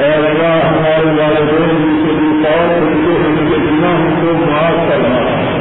اے 0.03 0.13
اللہ، 0.13 0.67
ہمارے 0.67 1.21
والدین 1.21 2.05
سے 2.05 2.13
بھی 2.13 2.43
طور 2.43 2.67
کرتے 2.69 3.27
ان 3.27 3.49
کے 3.49 3.55
گناہ 3.57 4.21
کو 4.21 4.51
معاف 4.51 4.89
کرنا۔ 4.89 5.60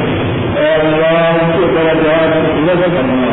اے 0.61 0.71
اللہ 0.71 1.13
ان 1.33 1.51
کے 1.51 1.67
درجات 1.75 2.33
بلند 2.47 2.83
کرنا 2.95 3.29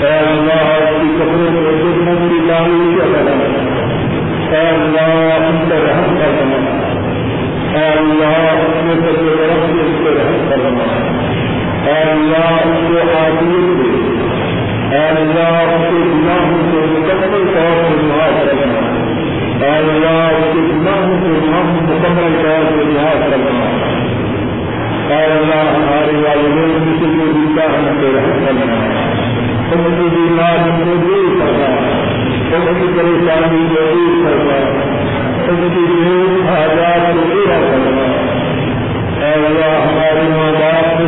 اے 0.00 0.12
اللہ 0.20 0.70
کی 0.90 1.08
کپڑوں 1.16 1.50
کو 1.56 1.74
دشمن 1.76 2.28
کی 2.28 2.38
تعلیم 2.48 2.98
کرنا 2.98 3.34
اے 4.50 4.62
اللہ 4.68 5.46
ان 5.48 5.58
پر 5.68 5.84
رحم 5.84 6.16
کرنا 6.20 6.62
اے 7.72 7.84
اللہ 7.90 8.38
اپنے 8.52 8.94
سب 9.02 9.20
طرف 9.32 9.66
سے 9.66 9.82
اس 9.82 9.98
کو 9.98 10.14
رحم 10.16 10.48
کرنا 10.50 10.88
اے 11.84 12.00
اللہ 12.04 12.48
اس 12.64 12.82
کو 12.88 13.04
عادیت 13.12 13.78
دے 13.78 13.92
اے 14.90 15.04
اللہ 15.06 15.54
اس 15.68 15.86
کے 15.86 16.02
گناہوں 16.06 16.60
کو 16.72 16.84
مکمل 16.88 17.46
طور 17.54 17.78
پر 17.84 18.02
معاف 18.08 18.42
کرنا 18.46 18.82
اے 19.60 19.70
اللہ 19.76 20.20
اس 20.32 20.52
کے 20.52 20.66
گناہوں 20.66 21.20
کو 21.22 21.38
ہم 21.48 21.72
مکمل 21.84 22.36
طور 22.42 22.70
پر 22.70 22.90
معاف 22.90 23.30
کرنا 23.30 23.70
اے 23.84 23.99
اللہ، 25.14 25.70
ہمارے 25.74 26.12
والدین 26.16 26.72
کسی 26.84 27.06
کو 27.18 27.24
ہم 27.74 28.00
سے 28.00 28.06
رحم 28.14 28.44
کرنا 28.46 28.74
ان 29.72 29.94
کی 29.98 30.08
بیمار 30.16 30.68
کو 30.68 30.94
دور 31.06 31.40
کرنا 31.40 31.66
ان 32.56 32.78
کی 32.80 32.86
پریشانی 32.96 33.66
کو 33.74 33.80
دور 33.94 34.24
کرنا 34.24 34.58
ان 35.48 35.68
کی 35.74 35.84
کو 37.12 37.28
پورا 37.30 37.58
کرنا 37.60 38.06
اللہ 39.32 39.76
ہمارے 39.86 40.28
ماں 40.30 40.52
باپ 40.52 40.98
کو 40.98 41.04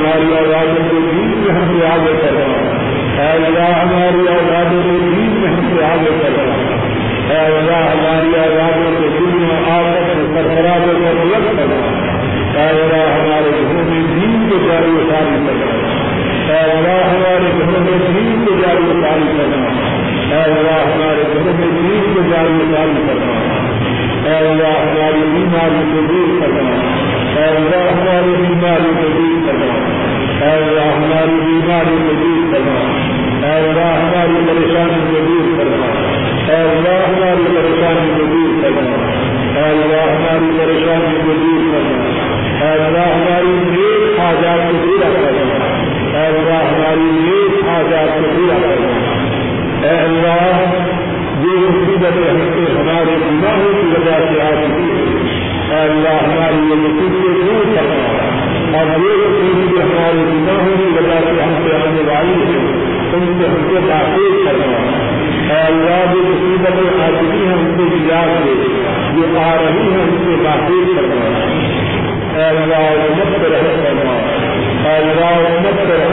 ہماری 0.06 0.26
اولادوں 0.38 0.82
کے 0.90 0.98
دین 1.12 1.30
میں 1.36 1.54
ہم 1.54 1.70
سے 1.70 1.86
آگے 1.86 2.12
کرنا 2.20 3.22
اے 3.22 3.30
اللہ، 3.30 3.70
ہماری 3.78 4.20
اولادوں 4.34 4.82
کے 4.82 4.98
دین 4.98 5.32
میں 5.40 5.48
ہم 5.48 5.64
سے 5.70 5.84
آگے 5.84 6.12
کرنا 6.20 6.44
اے 7.30 7.38
اللہ، 7.38 7.80
ہماری 7.92 8.34
اولادوں 8.42 8.92
کے 8.98 9.08
دل 9.14 9.24
میں 9.38 9.56
آپس 9.70 10.12
میں 10.16 10.26
سرفراز 10.34 10.84
کو 10.84 11.08
الگ 11.22 11.48
کرنا 11.56 11.80
اے 12.54 12.68
اللہ، 12.68 13.02
ہمارے 13.14 13.50
گھروں 13.50 13.84
میں 13.88 14.02
دین 14.12 14.46
کو 14.50 14.58
جاری 14.68 14.90
و 14.90 15.02
ساری 15.10 15.42
کرنا 15.46 15.72
اے 16.52 16.60
اللہ، 16.60 17.02
ہمارے 17.06 17.50
گھروں 17.58 17.84
میں 17.84 17.98
دین 18.06 18.44
کو 18.46 18.54
جاری 18.62 18.88
و 18.90 19.00
ساری 19.02 19.28
کرنا 19.38 19.66
اے 20.30 20.42
اللہ، 20.42 20.78
ہمارے 20.84 21.24
گھروں 21.34 21.58
میں 21.58 21.72
دین 21.72 22.14
کو 22.14 22.28
جاری 22.30 22.54
و 22.54 22.70
ساری 22.74 23.02
کرنا 23.08 23.34
اے 24.24 24.36
اللہ، 24.36 24.78
ہماری 24.78 25.26
بیماری 25.34 25.84
کو 25.92 26.06
دور 26.08 26.40
کرنا 26.40 26.96
اے 27.36 27.44
اللہ 27.44 27.88
ہماری 27.90 28.34
بیماری 28.38 28.92
کو 28.94 29.08
دور 29.08 29.46
کر 29.46 29.52
کرنا 29.52 29.95
اے 30.40 30.50
اللہ 30.50 30.88
ہماری 30.96 31.36
بیماری 31.44 31.96
کو 32.06 32.12
دور 32.12 32.52
کرنا 32.52 32.80
اے 33.46 33.52
اللہ 33.52 33.92
ہماری 33.92 34.46
پریشانی 34.46 35.00
کو 35.10 35.20
دور 35.28 35.58
کرنا 35.58 35.86
اے 36.48 36.56
اللہ 36.56 36.98
ہماری 37.08 37.44
پریشانی 37.54 38.10
کو 38.16 38.24
دور 38.24 38.62
کرنا 38.62 38.90
اے 39.58 39.64
اللہ 39.64 40.02
ہماری 40.02 40.50
پریشانی 40.58 41.18
کو 41.26 41.32
دور 41.42 41.72
کرنا 41.72 42.02
اے 42.64 42.72
اللہ 42.72 43.14
ہماری 43.14 43.54
نیک 43.70 44.20
حاجات 44.20 44.70
کو 44.70 44.76
پورا 44.84 45.08
کرنا 45.14 45.64
اے 46.18 46.26
اللہ 46.26 46.62
ہماری 46.74 47.10
نیک 47.12 47.68
حاجات 47.68 48.18
کو 48.18 48.28
پورا 48.36 48.58
کرنا 48.62 48.92
اے 49.88 49.98
اللہ 49.98 50.74
جو 51.42 51.48
مصیبت 51.48 52.16
ہم 52.16 52.38
سے 52.54 52.72
ہمارے 52.78 53.16
گناہوں 53.16 53.72
کی 53.80 53.86
وجہ 53.86 54.18
سے 54.32 54.40
آ 54.40 54.50
چکی 54.62 54.90
ہے۔ 54.90 55.74
اے 55.74 55.80
اللہ 55.82 56.24
ہماری 56.24 56.56
یہ 56.56 56.74
مصیبتیں 56.74 57.46
دور 57.46 57.76
کرنا 57.76 58.25
اور 58.76 58.86
جو 58.86 59.28
مصیبتیں 59.28 59.82
ہمارے 59.82 60.18
گناہوں 60.18 60.76
کی 60.76 60.98
وجہ 60.98 61.18
سے 61.24 61.42
ہم 61.42 61.54
سے 61.64 61.74
آنے 61.74 62.02
والی 62.06 62.32
ہیں 62.32 62.86
ان 63.12 63.38
سے 63.38 63.48
ہم 63.48 63.68
سے 63.68 63.88
تاخیر 63.88 64.44
کرنا۔ 64.44 64.76
اے 65.54 65.60
اللہ، 65.60 66.14
جو 66.14 66.22
مصیبتیں 66.22 67.02
آ 67.02 67.08
چکی 67.08 67.46
ہیں، 67.46 67.54
ان 67.54 67.74
سے 67.76 68.14
یاد 68.14 68.44
دے 68.44 68.54
جو 69.16 69.38
آ 69.38 69.56
رہی 69.56 69.92
ہیں، 69.92 70.02
ان 70.02 70.16
سے 70.24 70.44
تاخیر 70.44 70.96
کرنا۔ 70.96 71.46
اے 72.36 72.44
اللہ 72.44 72.76
امت 72.76 73.42
پہ 73.42 73.48
کرنا 73.84 74.10
اے 74.88 74.96
اللہ 74.96 75.24
امت 75.24 75.88
پہ 75.88 76.05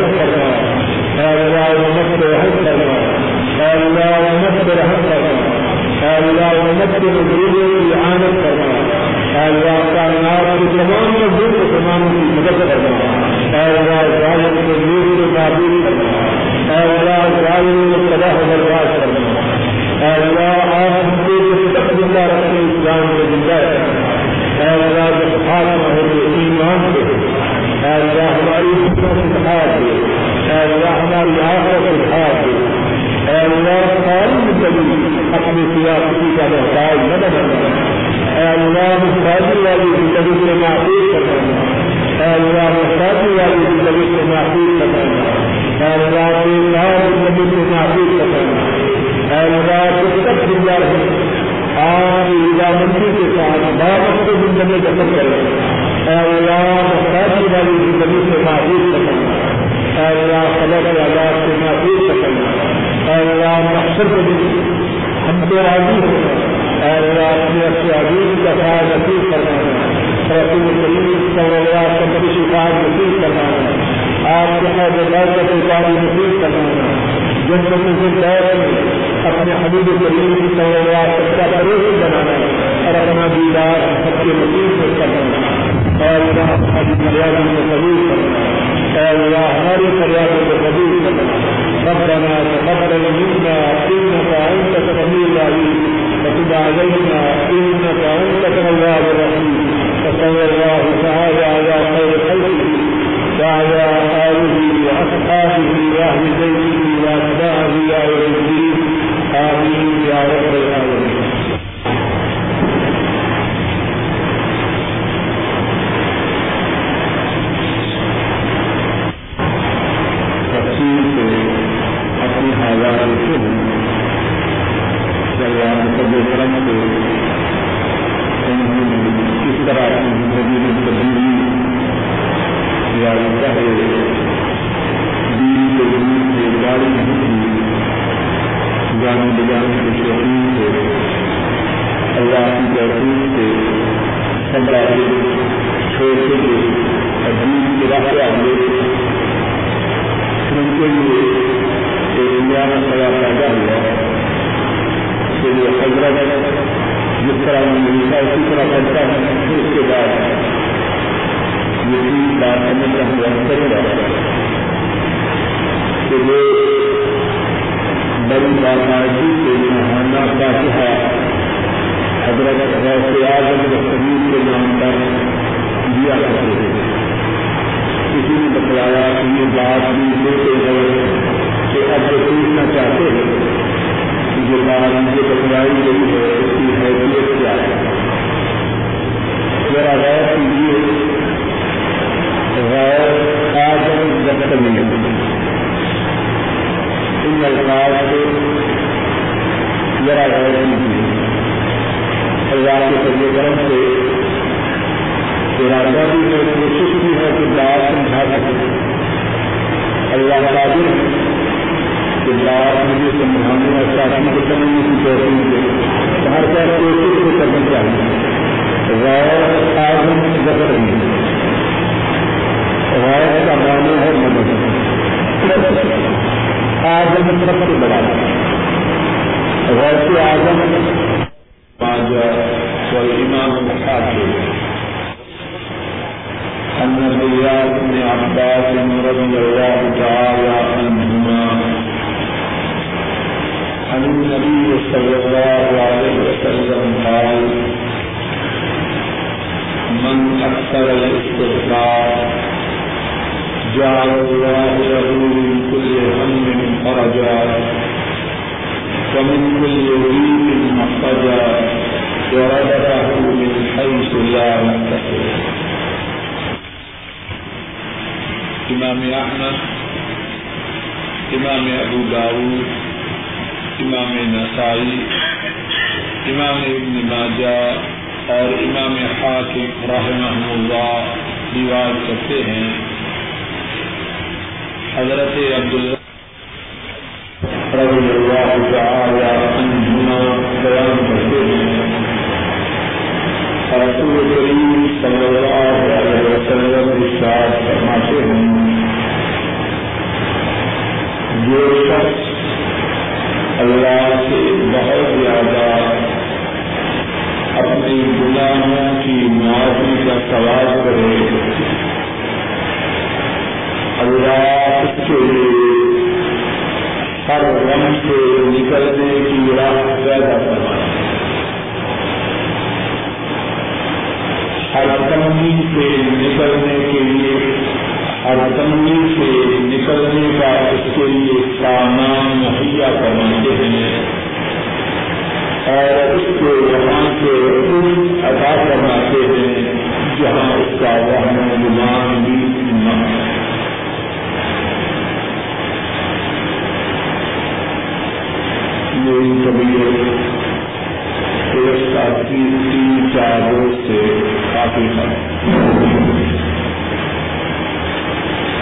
تین 352.34 353.10
چار 353.14 353.52
روز 353.52 353.88
سے 353.88 354.20
کافی 354.54 354.88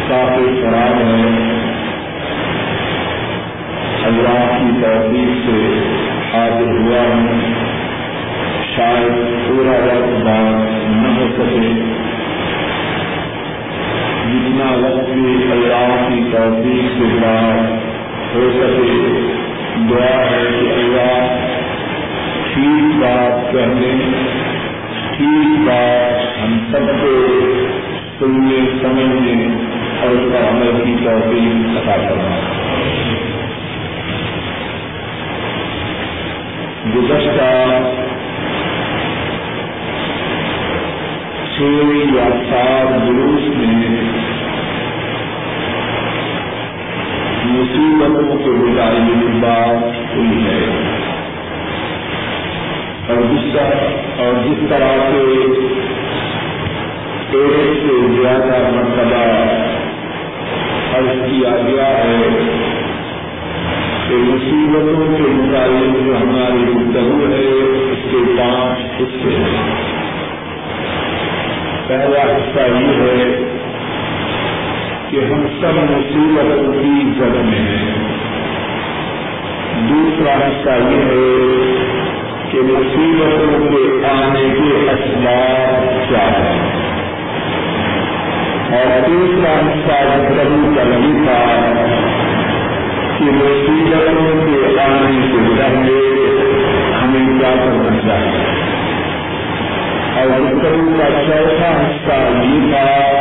کافی 0.07 0.61
خراب 0.61 1.01
ہے۔ 1.01 1.51
اللہ 4.03 4.57
کی 4.57 4.81
توفیق 4.81 5.45
سے 5.45 5.79
حاضر 6.33 6.67
ہوا 6.67 7.15
ہوں۔ 7.15 7.41
شاید 8.75 9.11
پورا 9.47 9.71
وقت 9.71 10.25
بات 10.25 10.89
نہ 10.89 11.07
ہو 11.07 11.27
سکے۔ 11.37 11.71
جتنا 14.27 14.71
وقت 14.71 15.09
بھی 15.09 15.51
اللہ 15.51 16.07
کی 16.07 16.23
توفیق 16.31 16.97
سے 16.97 17.17
بات 17.21 17.71
ہو 18.35 18.51
سکے، 18.53 19.21
دعا 19.89 20.23
ہے 20.31 20.47
کہ 20.59 20.73
اللہ 20.73 21.40
ٹھیک 22.53 23.01
بات 23.01 23.51
کہنے، 23.51 23.91
ٹھیک 25.17 25.59
بات 25.59 26.43
ہم 26.43 26.59
سب 26.71 27.01
کو 27.01 27.41
سننے، 28.19 28.59
سمجھنے 28.81 29.47
اور 30.01 30.09
اس 30.09 30.33
کا 30.33 30.49
عمل 30.49 30.81
کی 30.85 30.95
توفیق 31.05 31.77
عطا 31.77 31.97
کرنا 31.97 32.39
گزشتہ 36.95 37.79
چھ 41.55 41.61
یا 42.15 42.29
سات 42.49 43.07
جلوس 43.07 43.57
میں 43.57 43.89
مصیبتوں 47.45 48.37
کے 48.37 48.49
بتائی 48.49 49.39
بات 49.41 50.15
ہوئی 50.15 50.45
ہے۔ 50.45 51.00
اور 53.11 53.21
جس 53.21 53.53
طرح 53.53 54.23
اور 54.23 54.33
جس 54.47 54.69
طرح 54.69 55.11
سے 55.11 55.17
ایک 57.37 57.83
سے 57.83 58.21
زیادہ 58.21 58.69
مرتبہ 58.71 59.23
عرض 60.97 61.29
کیا 61.29 61.49
گیا 61.67 61.87
ہے 61.87 62.27
کہ 64.09 64.15
مصیبتوں 64.15 65.17
کے 65.17 65.23
متعلق 65.23 66.05
جو 66.05 66.17
ہماری 66.17 66.73
گفتگو 66.73 67.25
ہے، 67.29 67.47
اس 67.91 68.11
کے 68.11 68.17
پانچ 68.37 69.01
حصے 69.01 69.35
ہیں۔ 69.35 69.75
پہلا 71.87 72.21
حصہ 72.21 72.59
یہ 72.59 73.01
ہے 73.01 73.43
کہ 75.09 75.17
ہم 75.17 75.45
سب 75.61 75.91
مصیبتوں 75.91 76.73
کی 76.73 77.11
جد 77.19 77.35
میں 77.35 77.59
ہیں۔ 77.59 78.01
دوسرا 79.89 80.33
حصہ 80.33 80.69
یہ 80.69 80.97
ہے 80.97 82.00
کہ 82.51 82.57
مصیبتوں 82.59 83.69
کے 83.69 84.07
آنے 84.07 84.41
کے 84.41 84.91
اسباب 84.91 86.09
کیا 86.09 86.19
ہیں؟ 86.19 86.59
اور 88.71 89.05
تیسرا 89.05 89.53
حصہ 89.59 90.17
گفتگو 90.17 90.75
کا 90.75 90.83
نہیں 90.83 91.25
تھا 91.25 91.39
کہ 93.17 93.25
مصیبتوں 93.25 94.45
کے 94.45 94.79
آنے 94.81 95.21
سے 95.21 95.61
پہلے 95.61 95.99
ہمیں 97.03 97.39
کیا 97.39 97.49
کرنا 97.49 97.97
چاہیے؟ 98.07 98.43
اور 100.15 100.39
گفتگو 100.39 100.97
کا 100.97 101.09
چوتھا 101.27 101.69
حصہ 101.69 102.45
یہ 102.45 102.71
تھا 102.71 103.11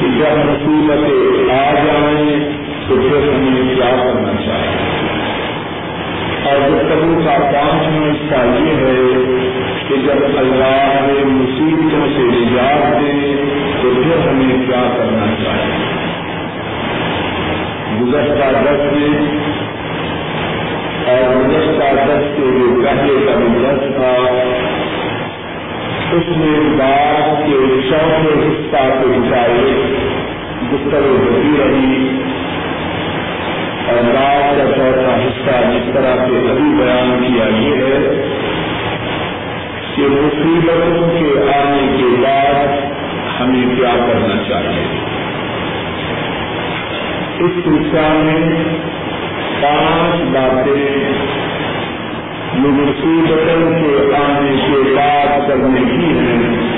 کہ 0.00 0.06
جب 0.18 0.38
مصیبتیں 0.38 1.52
آ 1.52 1.72
جائیں 1.74 2.40
تو 2.88 2.96
پھر 2.96 3.32
ہمیں 3.34 3.74
کیا 3.74 3.90
کرنا 3.96 4.32
چاہیے؟ 4.46 4.89
اور 6.44 6.70
گفتگو 6.70 7.20
کا 7.24 7.38
پانچواں 7.38 8.10
حصہ 8.10 8.60
یہ 8.60 8.74
ہے 8.76 9.00
کہ 9.88 9.96
جب 9.96 10.38
اللہ 10.38 11.06
نے 11.06 11.24
مصیبتوں 11.24 12.06
سے 12.16 12.22
نجات 12.22 13.00
دے، 13.00 13.34
تو 13.82 13.90
پھر 13.94 14.28
ہمیں 14.28 14.66
کیا 14.66 14.94
کرنا 14.96 15.26
چاہیے؟ 15.44 15.90
گزشتہ 18.00 18.50
دس 18.64 18.92
میں 18.92 19.40
اور 21.06 21.36
گزشتہ 21.36 21.94
دس 21.94 22.36
کے 22.36 22.42
جو 22.42 22.82
پہلے 22.84 23.26
کا 23.26 23.32
درس 23.34 23.96
تھا، 23.96 24.14
اس 26.12 26.36
میں 26.36 26.78
بات 26.78 27.46
کے 27.46 27.80
چوتھے 27.90 28.48
حصہ 28.48 28.88
کے 29.00 29.06
بجائے 29.06 29.82
گفتگو 30.72 31.16
ہوتی 31.16 31.56
رہی۔ 31.58 32.29
اور 33.90 34.02
بات 34.02 34.58
کا 34.58 34.64
چوتھا 34.76 35.14
حصہ 35.14 35.70
جس 35.70 35.94
طرح 35.94 36.16
سے 36.16 36.50
ابھی 36.50 36.74
بیان 36.78 37.24
کیا 37.26 37.44
یہ 37.44 37.74
ہے 37.74 38.26
کہ 39.96 40.02
مصیبتوں 40.02 41.08
کے 41.08 41.52
آنے 41.52 41.96
کے 41.96 42.22
بعد 42.22 42.66
ہمیں 43.40 43.76
کیا 43.76 43.90
کرنا 43.96 44.42
چاہیے؟ 44.48 44.84
اس 47.40 47.50
سلسلہ 47.64 48.08
میں 48.12 48.64
پانچ 49.62 50.20
باتیں 50.20 51.12
جو 52.54 52.68
مصیبتوں 52.68 53.70
کے 53.70 54.14
آنے 54.14 54.56
کے 54.66 54.94
بعد 54.96 55.48
کرنے 55.48 55.80
کی 55.80 56.18
ہیں۔ 56.18 56.69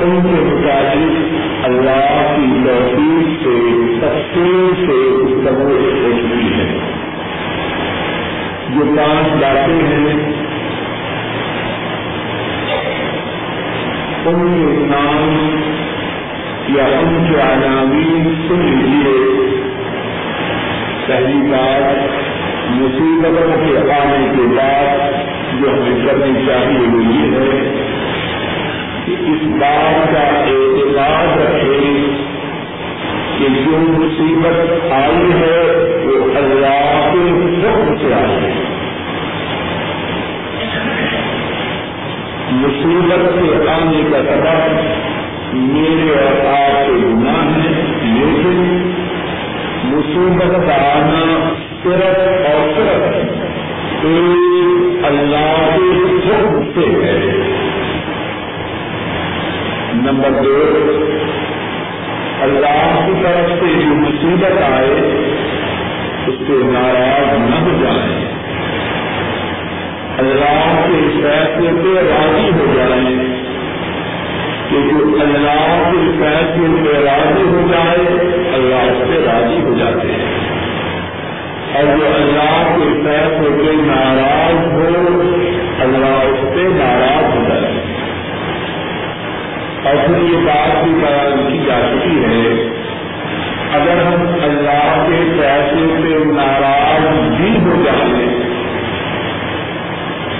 ان 0.00 0.22
کے 0.22 0.40
مطابق 0.40 1.64
اللہ 1.64 2.36
کی 2.36 2.60
توفیق 2.64 3.42
سے، 3.42 3.82
تفصیل 4.00 4.70
سے 4.76 5.10
گفتگو 5.10 5.68
ہو 5.68 6.12
چکی 6.12 6.60
ہے۔ 6.60 6.78
جو 8.68 8.84
پانچ 8.96 9.28
باتیں 9.28 9.86
ہیں۔ 9.86 10.32
ان 14.26 14.66
کے 14.66 14.86
نام 14.86 15.60
یا 16.76 16.84
ان 16.84 17.24
کے 17.28 17.40
عناوین 17.40 18.34
سن 18.48 18.54
لیجیے 18.54 19.36
پہلی 21.06 21.50
بات، 21.50 22.08
مصیبتوں 22.70 23.66
کے 23.66 23.92
آنے 23.92 24.32
کے 24.36 24.42
بعد 24.42 25.12
جو 25.60 25.70
ہمیں 25.70 26.06
کرنی 26.06 26.46
چاہیے 26.46 26.78
وہ 26.78 27.02
یہ 27.02 27.36
ہے۔ 27.36 27.87
اس 29.14 29.46
بات 29.46 30.14
کا 30.14 30.20
اعتقاد 30.20 31.40
رکھے 31.40 32.10
کہ 33.38 33.48
جو 33.48 33.78
مصیبت 33.78 34.92
آئی 34.92 35.32
ہے، 35.32 35.60
وہ 36.04 36.36
اللہ 36.36 37.10
کے 37.12 37.30
حکم 37.30 37.96
سے 37.96 38.14
آئی 38.14 38.32
ہے۔ 38.32 38.52
مصیبت 42.50 43.34
کے 43.34 43.70
آنے 43.70 44.02
کا 44.10 44.18
سبب 44.18 44.72
میرے 45.52 46.18
اور 46.18 46.46
آپ 46.46 46.86
کے 46.86 46.92
گناہ 46.92 47.44
ہے 47.44 47.82
لیکن 48.02 48.92
مصیبت 49.84 50.66
کا 50.66 50.92
آنا 50.92 51.48
صرف 51.82 52.18
اور 52.46 52.68
صرف 52.76 53.14
ایک 54.04 55.04
اللہ 55.04 55.76
کے 55.76 56.28
حکم 56.28 56.70
سے 56.74 57.04
ہے۔ 57.04 57.57
نمبر 60.02 60.30
دو، 60.30 60.68
اللہ 62.40 63.00
کی 63.06 63.12
طرف 63.22 63.50
سے 63.60 63.80
جو 63.80 63.94
مصیبت 63.94 64.62
آئے، 64.62 64.90
اس 66.26 66.34
سے 66.46 66.52
ناراض 66.64 67.38
نہ 67.38 67.54
ہو 67.54 67.84
جائیں 67.84 68.28
اللہ 70.18 70.80
کے 70.86 71.22
فیصلے 71.22 71.70
پہ 71.82 72.00
راضی 72.10 72.50
ہو 72.50 72.72
جائیں 72.76 73.18
کہ 74.70 74.76
جو 74.90 75.16
اللہ 75.20 75.90
کے 75.92 76.10
فیصلے 76.18 76.82
پہ 76.84 77.04
راضی 77.04 77.42
ہو 77.42 77.66
جائے، 77.72 78.06
اللہ 78.54 78.92
اس 78.92 79.08
سے 79.08 79.26
راضی 79.26 79.62
ہو 79.62 79.74
جاتے 79.78 80.08
ہیں۔ 80.08 80.38
اور 81.74 81.96
جو 81.96 82.06
اللہ 82.14 82.76
کے 82.76 83.00
فیصلے 83.04 83.48
پہ 83.50 83.72
ناراض 83.72 84.72
ہو، 84.72 85.20
اللہ 85.80 86.06
اس 86.06 86.38
سے 86.54 86.68
ناراض 86.68 87.36
ہو 87.36 87.48
جاتے 87.48 87.72
ہیں۔ 87.72 87.97
اور 89.84 89.94
پھر 90.06 90.18
یہ 90.18 90.36
بات 90.36 90.84
بھی 90.84 90.94
بیان 90.94 91.52
کی 91.52 91.58
جا 91.66 91.80
چکی 91.80 92.24
ہے۔ 92.24 92.68
اگر 93.72 94.02
ہم 94.02 94.26
اللہ 94.42 95.06
کے 95.08 95.40
پیسے 95.40 95.86
سے 96.02 96.24
ناراض 96.24 97.36
بھی 97.36 97.56
ہو 97.56 97.82
جائیں، 97.84 98.28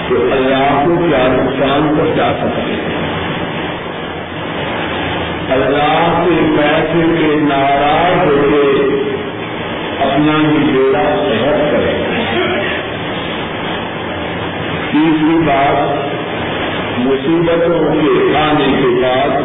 تو 0.08 0.14
اللہ 0.32 0.84
کو 0.84 0.96
کیا 0.96 1.18
نقصان 1.18 1.94
پہنچا 1.96 2.32
سکتے 2.40 3.08
اللہ 5.50 6.22
کے 6.24 6.40
پیسے 6.56 7.02
کے 7.18 7.34
ناراض 7.34 8.26
ہو 8.26 8.42
کے 8.50 8.88
اپنا 10.04 10.38
ہی 10.38 10.72
بیڑا 10.72 11.04
صحت 11.16 11.72
کرے۔ 11.72 11.92
تیسری 14.92 15.38
بات 15.46 16.17
مصیبتوں 16.98 17.92
کے 17.92 18.36
آنے 18.36 18.76
کے 18.80 19.02
بعد 19.02 19.42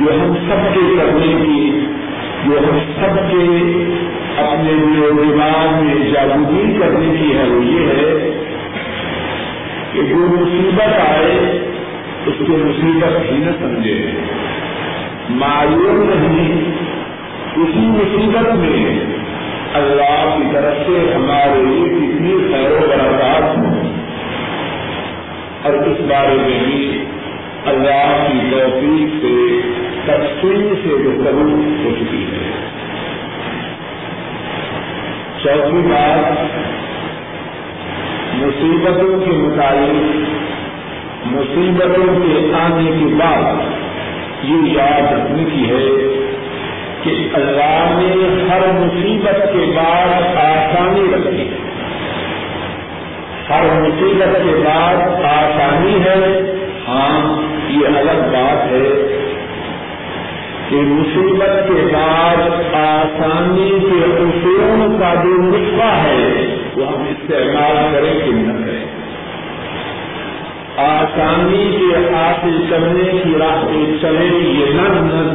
جو 0.00 0.14
ہم 0.20 0.34
سب 0.34 0.74
کے 0.74 0.80
کرنے 0.98 1.44
کی، 1.46 1.86
جو 2.44 2.58
ہم 2.58 2.78
سب 2.78 3.30
کے 3.30 3.44
اپنے 4.36 4.72
دماغ 5.22 5.84
میں 5.84 6.12
جاگودی 6.12 6.78
کرنے 6.80 7.16
کی 7.20 7.36
ہے، 7.36 7.48
وہ 7.48 7.64
یہ 7.64 7.86
ہے 7.86 8.30
کہ 9.92 10.02
جو 10.02 10.16
مصیبت 10.16 10.94
آئے، 11.10 11.58
اس 12.26 12.34
کو 12.38 12.52
مصیبت 12.52 13.32
ہی 13.32 13.36
نہ 13.36 13.50
سمجھے۔ 13.60 14.10
معلوم 15.30 16.10
نہیں 16.10 16.70
اسی 17.56 17.78
مصیبت 17.78 18.54
میں 18.54 19.00
اللہ 19.74 20.36
کی 20.36 20.42
طرف 20.52 20.74
سے 20.86 21.12
ہمارے 21.14 21.62
لیے 21.62 21.88
کتنی 21.88 22.52
خیر 22.52 22.70
و 22.70 22.78
برکات 22.80 23.56
ہوں 23.56 23.73
اور 25.64 25.72
اس 25.72 26.00
بارے 26.00 26.34
میں 26.34 26.64
بھی 26.64 27.04
اللہ 27.66 28.26
کی 28.28 28.38
توفیق 28.50 29.22
سے 29.22 29.60
تفصیل 30.04 30.74
سے 30.82 30.88
گفتگو 30.88 31.62
ہو 31.84 31.90
چکی 32.00 32.24
ہے۔ 32.24 32.50
چوتھی 35.42 35.76
بات، 35.76 36.32
مصیبتوں 38.34 39.20
کے 39.20 39.30
متعلق، 39.30 40.28
مصیبتوں 41.26 42.20
کے 42.20 42.54
آنے 42.54 42.90
کے 42.90 43.14
بعد 43.14 43.56
یہ 44.42 44.72
یاد 44.72 45.12
رکھنے 45.12 45.44
کی 45.44 45.70
ہے 45.70 45.88
کہ 47.02 47.28
اللہ 47.32 48.00
نے 48.00 48.44
ہر 48.50 48.60
مصیبت 48.72 49.42
کے 49.52 49.72
بعد 49.76 50.36
آسانی 50.36 51.14
رکھی 51.14 51.48
ہے 51.48 51.63
ہر 53.50 53.62
مصیبت 53.80 54.36
کے 54.44 54.62
بعد 54.64 54.96
آسانی 55.24 55.94
ہے۔ 56.04 56.40
ہاں 56.88 57.42
یہ 57.68 57.86
الگ 57.86 58.22
بات 58.32 58.72
ہے 58.72 58.88
کہ 60.68 60.76
مصیبت 60.76 61.68
کے 61.68 61.86
بعد 61.92 62.50
آسانی 62.74 63.70
کے 63.70 64.04
اصولوں 64.04 64.98
کا 64.98 65.14
جو 65.14 65.42
نسخہ 65.42 65.92
ہے، 65.96 66.56
وہ 66.76 66.86
ہم 66.86 67.04
استعمال 67.10 67.76
کریں 67.92 68.20
کہ 68.24 68.30
نہ 68.32 68.64
کریں 68.64 68.84
آسانی 70.76 71.76
کے 71.78 72.14
حاصل 72.14 72.64
کرنے 72.70 73.04
کی 73.10 73.34
راہ 73.38 73.64
پہ 73.66 73.92
چلے 74.02 74.24
یہ 74.24 74.66
نہ 74.74 74.88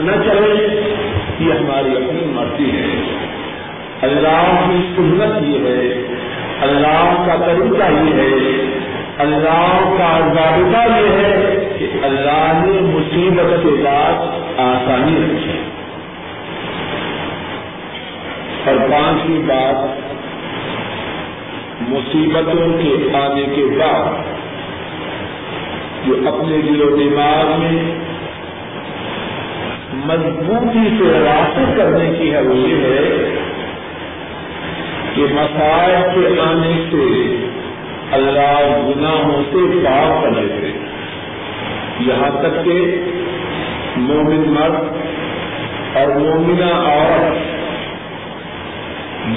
نہ 0.03 0.23
چلے 0.23 0.81
یہ 1.39 1.53
ہماری 1.53 1.91
اپنی 1.95 2.25
مرضی 2.25 2.71
ہے۔ 2.71 2.87
اللہ 4.01 4.65
کی 4.67 4.81
سنت 4.95 5.47
یہ 5.47 5.59
ہے 5.59 6.03
اللہ 6.61 7.23
کا 7.27 7.35
طریقہ 7.45 7.91
یہ 7.91 8.21
ہے، 8.21 8.63
اللہ 9.17 9.95
کا 9.97 10.19
ضابطہ 10.19 10.99
یہ 10.99 11.09
ہے 11.09 11.69
کہ 11.79 11.87
اللہ 12.03 12.65
نے 12.65 12.81
مصیبت 12.81 13.63
کے 13.63 13.83
بعد 13.83 14.13
آسانی 14.59 15.15
رکھی۔ 15.15 15.61
اور 18.65 18.89
پانچویں 18.91 19.39
بات، 19.39 20.11
مصیبتوں 21.89 22.77
کے 22.83 23.17
آنے 23.17 23.55
کے 23.55 23.63
بعد، 23.79 24.13
جو 26.07 26.15
اپنے 26.27 26.57
دل 26.57 26.81
و 26.81 26.95
دماغ 26.95 27.59
میں 27.59 27.95
مضبوطی 29.93 30.97
سے 30.97 31.19
راسر 31.19 31.77
کرنے 31.77 32.13
کی 32.19 32.33
ہے، 32.33 32.41
وہ 32.41 32.55
یہ 32.55 32.75
ہے 32.75 33.38
کہ 35.19 35.33
مسائل 35.33 36.03
کے 36.13 36.41
آنے 36.41 36.73
سے 36.91 37.05
اللہ 38.11 38.59
گناہوں 38.87 39.41
سے 39.51 39.79
پاک 39.85 40.23
کر 40.23 40.31
لیتے 40.31 40.71
یہاں 41.99 42.29
تک 42.41 42.65
کہ 42.65 42.77
مومن 43.97 44.43
مرد 44.47 45.97
اور 45.97 46.07
مومنہ 46.07 46.71
عورت 46.73 47.47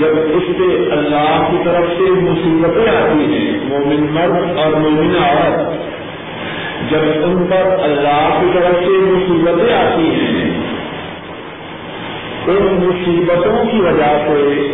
جب 0.01 0.19
اس 0.35 0.43
سے 0.59 0.69
اللہ 0.93 1.49
کی 1.51 1.57
طرف 1.65 1.89
سے 1.99 2.11
مصیبتیں 2.11 2.97
آتی 2.97 3.25
ہیں، 3.33 3.59
مومن 3.65 4.07
مرد 4.11 4.59
اور 4.59 4.73
مومن 4.73 5.17
عورت، 5.17 5.83
جب 6.91 7.25
ان 7.25 7.47
پر 7.51 7.83
اللہ 7.83 8.39
کی 8.41 8.47
طرف 8.55 8.85
سے 8.85 8.95
مصیبتیں 9.01 9.75
آتی 9.75 10.09
ہیں، 10.15 10.51
ان 12.47 12.79
مصیبتوں 12.83 13.65
کی 13.71 13.81
وجہ 13.81 14.13
سے 14.27 14.69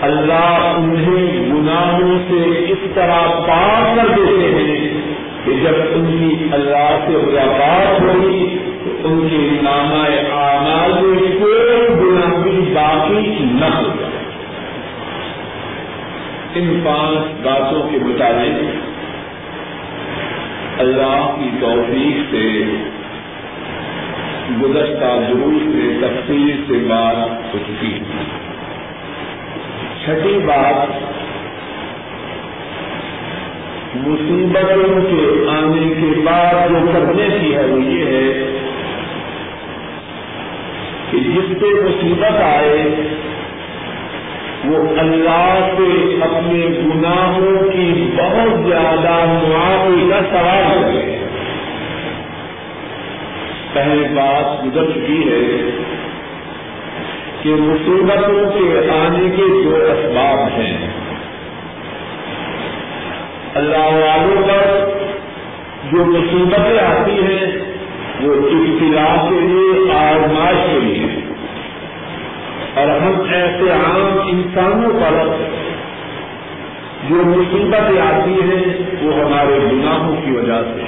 اللہ 0.00 0.74
انہیں 0.76 1.50
گناہوں 1.50 2.18
سے 2.28 2.64
اس 2.72 2.78
طرح 2.94 3.46
پار 3.46 3.96
کر 3.96 4.08
دیتے 4.08 4.54
ہیں 4.54 4.90
کہ 5.44 5.52
جب 5.52 5.74
ان 5.90 6.06
کی 6.18 6.44
اللہ 6.52 7.06
سے 7.06 7.12
ملاقات 7.12 8.00
ہوئی 8.00 8.58
تو 8.84 8.90
ان 9.04 9.28
کے 9.28 9.36
نامہ 9.36 10.30
آمال 10.32 11.06
میں 11.06 11.40
کوئی 11.40 11.88
گناہ 12.00 12.42
بھی 12.42 12.60
باقی 12.74 13.38
نہ 13.40 13.64
ہو 13.64 13.88
جائے۔ 14.00 14.18
ان 16.54 16.80
پانچ 16.84 17.46
باتوں 17.46 17.88
کے 17.90 17.98
مطابق 17.98 18.88
اللہ 20.80 21.36
کی 21.38 21.50
توفیق 21.60 22.30
سے، 22.30 22.64
گزشتہ 24.62 25.20
دروس 25.28 25.62
میں 25.62 25.98
تفصیل 26.00 26.62
سے 26.68 26.74
بات 26.88 27.54
ہو 27.54 27.58
چکی۔ 27.66 27.98
چھٹی 30.08 30.38
بات 30.46 30.88
مصیبتوں 33.96 35.00
کے 35.00 35.50
آنے 35.50 35.94
کے 35.94 36.20
بعد 36.20 36.68
جو 36.68 36.90
کرنے 36.92 37.38
کی 37.40 37.54
ہے 37.54 37.64
وہ 37.64 37.80
یہ 37.80 38.04
ہے 38.04 38.50
کہ 41.10 41.18
جس 41.18 41.60
پہ 41.60 41.66
مصیبت 41.66 42.40
آئے، 42.42 42.90
وہ 44.64 44.98
اللہ 44.98 45.68
سے 45.78 46.14
اپنے 46.22 46.66
گناہوں 46.66 47.70
کی 47.72 48.10
بہت 48.16 48.66
زیادہ 48.68 49.26
معافی 49.48 50.10
کا 50.10 50.20
سوال 50.30 50.82
کرے۔ 50.82 51.18
پہلی 53.72 54.04
بات 54.14 54.64
گزر 54.64 54.90
چکی 54.90 55.28
ہے 55.28 55.70
کہ 57.48 57.54
مصیبتوں 57.54 58.52
کے 58.52 58.90
آنے 58.90 59.30
کے 59.30 59.64
جو 59.64 59.76
اسباب 59.76 60.60
ہیں۔ 60.60 60.88
اللہ 63.54 63.76
والوں 63.78 64.42
پر 64.42 64.88
جو 65.92 66.04
مصیبتیں 66.04 66.78
آتی 66.78 67.12
ہیں، 67.12 67.58
وہ 68.20 68.34
ابتدا 68.34 69.28
کے 69.28 69.40
لیے، 69.40 69.92
آزمائش 69.92 70.56
کے 70.72 70.78
لیے۔ 70.80 71.20
اور 72.74 72.86
ہم 72.86 73.22
ایسے 73.30 73.70
عام 73.70 74.18
انسانوں 74.26 74.90
پر 74.90 75.28
جو 77.08 77.14
مصیبتیں 77.14 78.00
آتی 78.00 78.32
ہیں، 78.32 78.78
وہ 79.02 79.14
ہمارے 79.14 79.58
گناہوں 79.72 80.16
کی 80.24 80.30
وجہ 80.30 80.62
سے، 80.62 80.82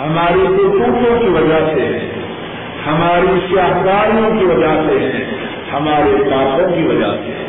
ہماری 0.00 0.46
قوتوں 0.46 1.18
کی 1.20 1.26
وجہ 1.26 1.74
سے 1.74 2.10
ہماری 2.86 3.54
شاہکاریوں 3.54 4.38
کی 4.38 4.44
وجہ 4.44 4.88
سے 4.88 5.24
ہمارے 5.72 6.30
پاپوں 6.30 6.76
کی 6.76 6.82
وجہ 6.82 7.06
سے 7.06 7.46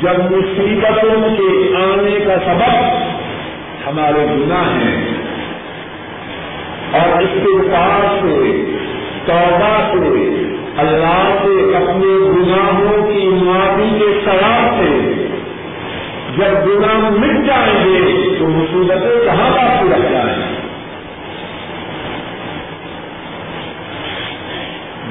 جب 0.00 0.30
مصیبتوں 0.30 1.36
کے 1.36 1.76
آنے 1.76 2.18
کا 2.26 2.34
سبب 2.44 2.84
ہمارے 3.86 4.26
گناہ 4.30 4.64
ہیں 4.64 5.14
اور 6.92 7.22
اس 7.22 7.28
کے 7.34 7.68
پاس 7.68 8.22
سے، 8.22 8.64
توبہ 9.26 9.92
سے، 9.92 10.42
اللہ 10.76 11.38
سے 11.42 11.76
اپنے 11.76 12.18
گناہوں 12.18 13.12
کی 13.12 13.28
معافی 13.28 13.98
کے 13.98 14.20
سواب 14.24 14.74
سے 14.78 15.12
جب 16.36 16.66
گناہ 16.66 17.10
مٹ 17.10 17.46
جائیں 17.46 17.84
گے 17.84 18.34
تو 18.38 18.48
مصیبتیں 18.48 19.24
کہاں 19.24 19.50
باقی 19.50 19.88
رہ 19.90 20.12
جائیں؟ 20.12 20.36
گے 20.38 20.55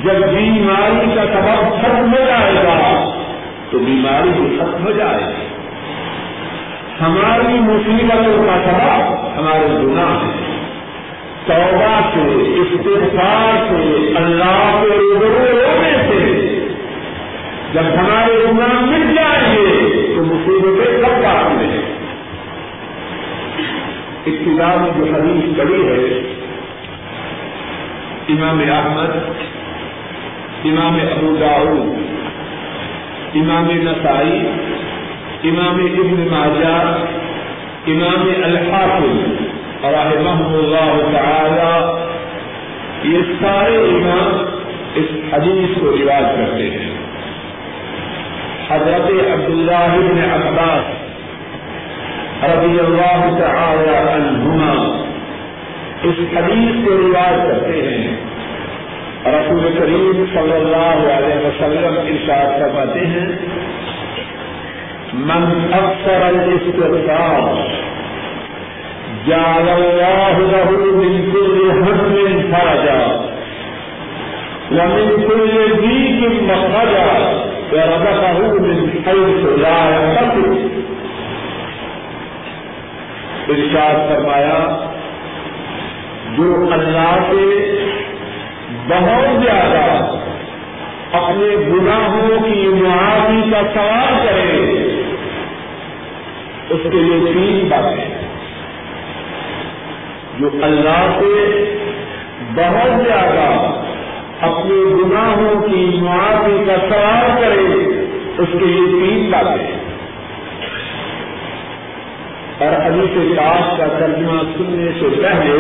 جب 0.05 0.13
بیماری 0.13 1.15
کا 1.15 1.23
سبب 1.33 1.81
ختم 1.81 2.13
ہو 2.13 2.25
جائے 2.27 2.55
گا، 2.55 3.11
تو 3.71 3.79
بیماری 3.79 4.29
بھی 4.29 4.57
ختم 4.59 4.85
ہو 4.85 4.91
جائے 4.91 5.23
گی۔ 5.27 5.47
ہماری 7.01 7.59
مصیبتوں 7.59 8.47
کا 8.47 8.61
سبب 8.65 9.27
ہمارے 9.39 9.67
گناہ 9.67 10.11
ہے 10.11 10.55
توبہ 11.45 12.01
سے 12.13 12.21
استفار 12.61 13.65
سے، 13.69 14.13
اللہ 14.15 14.81
کے 14.81 14.87
روبرو 14.87 15.63
ہونے 15.67 15.93
سے۔ 16.09 16.45
جب 17.73 17.81
ہمارے 17.81 18.45
گناہ 18.51 18.81
مل 18.81 19.15
جائیں 19.15 19.55
گے، 19.55 20.07
تو 20.15 20.23
مصیبتیں 20.23 21.01
کب 21.01 21.23
باقی 21.23 21.55
رہے 21.59 21.81
ابتدا 24.25 24.75
میں 24.75 24.91
جو 24.97 25.13
حدیث 25.13 25.57
پڑی 25.57 25.87
ہے، 25.87 26.33
امام 28.29 28.59
احمد 28.59 29.17
امام 30.65 30.97
ابو 31.11 31.35
داؤد، 31.35 31.97
امام 33.35 33.71
نسائی، 33.71 34.47
امام 35.43 35.85
ابن 35.85 36.27
ماجہ، 36.31 36.97
امام 37.87 38.29
الحافظ 38.43 39.45
رحمہ 39.83 40.55
اللہ 40.55 41.17
تعالی، 41.17 42.05
یہ 43.13 43.19
سارے 43.39 43.77
امام 43.77 44.59
اس 44.95 45.33
حدیث 45.33 45.81
کو 45.81 45.85
رواج 45.87 46.23
کرتے 46.35 46.69
ہیں۔ 46.69 46.91
حضرت 48.69 49.09
عبداللہ 49.09 49.95
بن 49.95 50.47
عباس 50.47 51.05
رضی 52.43 52.79
اللہ 52.79 53.37
تعالی 53.39 53.95
عنہما 53.95 55.03
اس 56.03 56.37
حدیث 56.37 56.85
کو 56.85 56.91
رواج 56.91 57.47
کرتے 57.47 57.81
ہیں۔ 57.81 58.34
رسول 59.33 59.63
کریم 59.77 60.17
صلی 60.33 60.55
اللہ 60.55 60.99
علیہ 61.11 61.37
وسلم 61.45 61.95
ارشاد 61.99 62.49
فرماتے 62.59 63.05
ہیں، 63.13 63.29
من 65.29 65.43
اکثر 65.73 66.21
الاستغفار 66.25 67.45
جعل 69.27 69.67
الله 69.69 70.35
له 70.51 70.69
من 70.97 71.13
كل 71.31 71.57
هم 71.71 71.99
فرجا 72.51 73.03
ومن 74.71 75.07
كل 75.29 75.53
ضيق 75.81 76.19
مخرجا 76.49 77.11
ورزقه 77.73 78.39
من 78.65 78.77
حيث 79.05 79.41
لا 79.63 79.79
يحتسب 79.91 80.49
ارشاد 83.55 83.97
فرمایا، 84.09 84.59
جو 86.37 86.49
اللہ 86.73 87.15
سے 87.31 87.43
بہت 88.89 89.43
زیادہ 89.43 89.83
اپنے 91.11 91.47
گناہوں 91.67 92.37
کی 92.43 92.67
معافی 92.67 93.41
کا 93.51 93.61
سوال 93.73 94.15
کرے، 94.25 94.53
اس 96.69 96.83
کے 96.83 96.97
لیے 96.97 97.33
تین 97.33 97.67
باتیں 97.69 98.05
جو 100.39 100.49
اللہ 100.61 101.19
سے 101.19 101.33
بہت 102.55 103.05
زیادہ 103.05 103.45
اپنے 104.41 104.79
گناہوں 104.95 105.61
کی 105.61 105.85
معافی 106.01 106.57
کا 106.67 106.75
سوال 106.89 107.41
کرے، 107.41 107.67
اس 108.37 108.49
کے 108.59 108.65
لیے 108.65 108.87
تین 108.91 109.29
باتیں 109.31 109.73
اور 112.59 112.73
ابھی 112.81 113.07
سے 113.13 113.27
کا 113.77 113.87
ترجمہ 113.99 114.41
سننے 114.57 114.91
سے 114.99 115.15
پہلے 115.21 115.55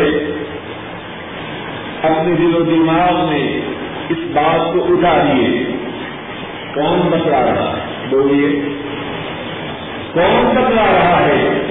اپنے 2.05 2.35
دل 2.35 2.55
و 2.55 2.63
دماغ 2.63 3.29
میں 3.29 3.61
اس 4.09 4.17
بات 4.33 4.73
کو 4.73 4.85
اتاریے 4.89 5.65
کون 6.73 7.01
بتلا 7.09 7.41
رہا 7.41 7.73
ہے؟ 7.77 8.07
بولیے۔ 8.09 8.59
کون 10.13 10.55
بتلا 10.55 10.85
رہا 10.85 11.19
ہے؟ 11.25 11.61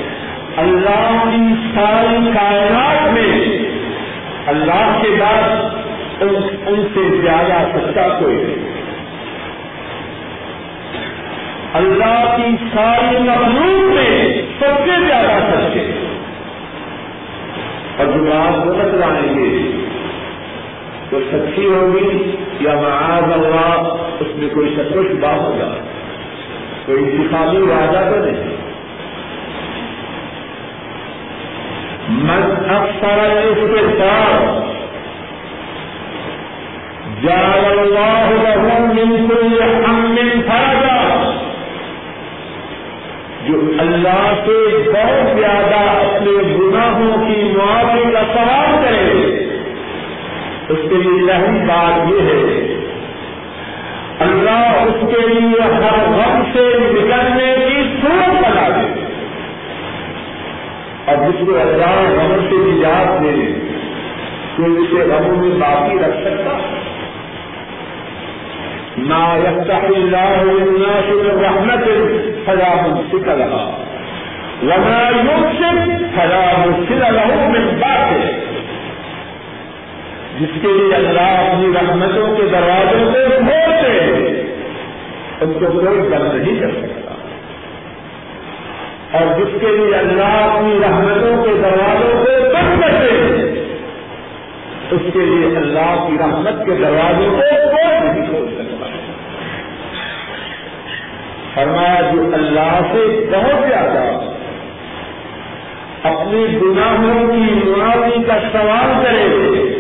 اللہ 0.57 1.24
کی 1.24 1.55
ساری 1.74 2.30
کائنات 2.35 3.12
میں۔ 3.12 3.59
اللہ 4.47 4.99
کے 5.03 5.09
بعد 5.20 5.74
ان 6.68 6.87
سے 6.95 7.16
زیادہ 7.22 7.78
سچا 7.78 8.09
کوئی 8.09 8.37
نہیں۔ 8.37 8.74
اللہ 11.74 12.37
کی 12.37 12.57
ساری 12.74 13.18
مخلوق 13.18 13.95
میں 13.95 14.43
سب 14.59 14.87
سے 14.87 15.07
زیادہ 15.07 15.41
سچے۔ 15.51 15.93
اور 17.99 18.07
جو 18.07 18.32
آپ 18.32 18.66
غلط 18.66 18.95
لائیں 18.95 19.39
گے۔ 19.39 19.85
تو 21.11 21.20
سچی 21.32 21.66
ہوگی 21.66 22.36
یا 22.61 22.74
معاذ 22.74 23.32
اللہ، 23.32 23.80
اس 24.20 24.36
میں 24.36 24.48
کوئی 24.55 24.74
شک 24.74 24.96
و 24.96 25.02
شبہ 25.02 25.32
ہوگا 25.32 25.72
کوئی 26.86 27.05
انتخابی 27.05 27.62
وعدہ 27.62 28.02
تو 28.11 28.24
نہیں۔ 28.24 28.55
من 32.09 32.42
اکثر 32.70 33.18
استغفار 33.50 34.40
جعل 37.22 37.64
الله 37.78 38.26
له 38.44 38.62
من 38.88 39.28
كل 39.28 39.59
هم 39.62 40.16
فرجا، 40.46 40.98
جو 43.46 43.61
اللہ 43.78 44.24
سے 44.46 44.59
بہت 44.92 45.38
زیادہ 45.38 45.80
اپنے 45.90 46.34
گناہوں 46.59 47.26
کی 47.26 47.52
معافی 47.57 48.05
کا 48.12 48.22
سوال 48.34 48.64
کے 51.03 51.11
لیے 51.11 51.32
اہم 51.32 51.66
بات 51.66 52.12
یہ 52.12 52.20
ہے۔ 52.20 52.80
اللہ 54.20 54.82
اس 54.82 54.95
کے 55.01 55.28
لیے 55.28 55.61
ہر 55.61 56.09
غم 56.09 56.42
سے 56.53 56.78
نکلنے 56.78 57.57
کی 57.68 57.97
صورت 58.03 58.28
بنا 58.28 58.68
دے۔ 58.68 59.01
اور 61.05 61.16
جس 61.16 61.47
کو 61.47 61.61
اللہ 61.61 62.20
غم 62.20 62.47
سے 62.51 62.57
نجات 62.57 63.22
دے، 63.22 63.59
تو 64.57 64.64
اسے 64.64 65.12
غموں 65.12 65.36
میں 65.36 65.57
باقی 65.59 65.99
رکھ 65.99 66.16
سکتا 66.24 66.59
نہ 68.97 69.36
يفتح 69.36 69.86
الله 69.86 70.42
للناس 70.42 71.11
من 71.11 71.45
رحمة 71.45 72.14
فلا 72.45 72.86
ممسك 72.86 73.28
لها۔ 73.28 73.84
وما 74.62 75.11
يمسك 75.16 75.62
فلا 76.14 76.64
مرسل 76.66 76.99
له 76.99 77.49
من 77.49 77.80
بعده۔ 77.80 78.43
جس 80.41 80.49
کے 80.62 80.68
لیے 80.68 80.95
اللہ 80.95 81.20
اپنی 81.20 81.68
رحمتوں 81.74 82.37
کے 82.37 82.43
دروازوں 82.43 83.12
کو 83.12 83.18
کھولتے 83.39 84.14
ان 85.41 85.53
کو 85.53 85.72
کوئی 85.72 85.99
بند 85.99 86.35
نہیں 86.35 86.61
کر 86.61 86.70
سکتا۔ 86.70 87.14
اور 89.18 89.39
جس 89.39 89.61
کے 89.61 89.66
لیے 89.66 89.95
اللہ 89.97 90.24
اپنی 90.24 90.78
رحمتوں 90.82 91.45
کے 91.45 91.51
دروازوں 91.62 92.24
کو 92.24 92.55
بند 92.55 92.80
کرتے 92.80 93.14
اس 94.91 95.01
کے 95.12 95.18
لیے 95.18 95.57
اللہ 95.57 96.07
کی 96.09 96.16
رحمت 96.20 96.66
کے 96.66 96.72
دروازوں 96.74 97.30
کو 97.30 97.70
کوئی 97.70 98.09
نہیں 98.09 98.26
کھول 98.26 98.55
سکتا۔ 98.55 98.87
فرمایا، 101.55 102.01
جو 102.12 102.30
اللہ 102.32 102.80
سے 102.93 103.26
بہت 103.32 103.68
زیادہ 103.68 104.30
اپنی 106.09 106.59
گناہوں 106.62 107.32
کی 107.32 107.70
معافی 107.70 108.22
کا 108.22 108.35
سوال 108.53 109.05
کرے 109.05 109.74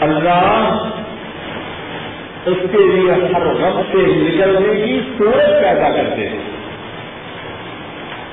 اللہ 0.00 0.88
اس 2.46 2.56
کے 2.72 2.78
لیے 2.78 3.12
ہر 3.12 3.46
غم 3.46 3.80
سے 3.92 3.98
نکلنے 3.98 4.86
کی 4.86 5.00
صورت 5.18 5.62
پیدا 5.62 5.88
کرتے 5.88 6.28
ہیں۔ 6.28 6.38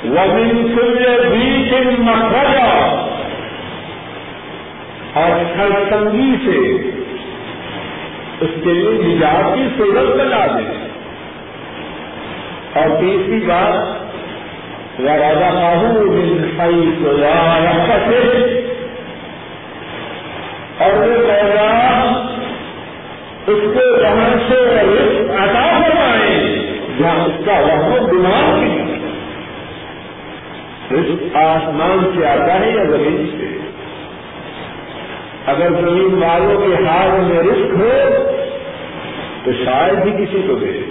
وزن 0.05 0.76
سوریہ 0.76 1.30
بیچ 1.30 1.74
مکھرا 1.99 3.05
اور 5.13 5.57
ہر 5.57 5.89
تنگی 5.89 6.36
سے 6.45 6.57
اس 8.41 8.49
کے 8.63 8.74
لیے 8.74 8.89
نجات 8.89 9.55
کی 9.55 9.63
صورت 9.78 10.15
بنا 10.15 10.47
دیں 10.47 10.88
اور 12.74 12.99
تیسری 12.99 13.39
بات 13.47 14.07
راجا 15.01 15.34
بابو 15.34 16.09
بن 16.11 16.49
تو 17.03 18.66
اور 20.80 20.93
وہ 20.93 21.28
پیغام 21.28 22.28
اس 23.47 23.63
کو 23.63 24.03
وہاں 24.03 24.49
سے 24.49 24.55
عطا 25.30 25.80
فرمائے 25.82 26.57
جہاں 26.99 27.25
اس 27.25 27.45
کا 27.45 27.51
وہاں 27.51 28.07
دماغ 28.07 28.63
رزق 30.91 31.36
آسمان 31.36 32.11
سے 32.15 32.28
آتا 32.28 32.59
ہے 32.59 32.69
یا 32.69 32.84
زمین 32.84 33.38
سے؟ 33.39 33.57
اگر 35.45 35.69
زمین 35.69 36.23
والوں 36.23 36.67
کے 36.67 36.86
ہاتھ 36.86 37.19
میں 37.19 37.39
رزق 37.39 37.75
ہو، 37.78 37.91
تو 39.43 39.51
شاید 39.65 40.05
ہی 40.05 40.25
کسی 40.25 40.41
کو 40.47 40.55
دے۔ 40.55 40.82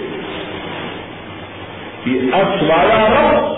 یہ 2.05 2.19
اکش 2.33 2.63
والا 2.63 3.07
رب 3.07 3.57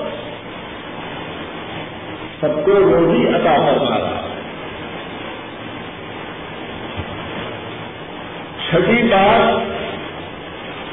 سب 2.41 2.65
کو 2.65 2.71
روزی 2.71 3.27
عطا 3.27 3.55
فرما 3.55 3.99
رہا 3.99 4.18
چھٹی 8.69 9.03
بات 9.03 9.79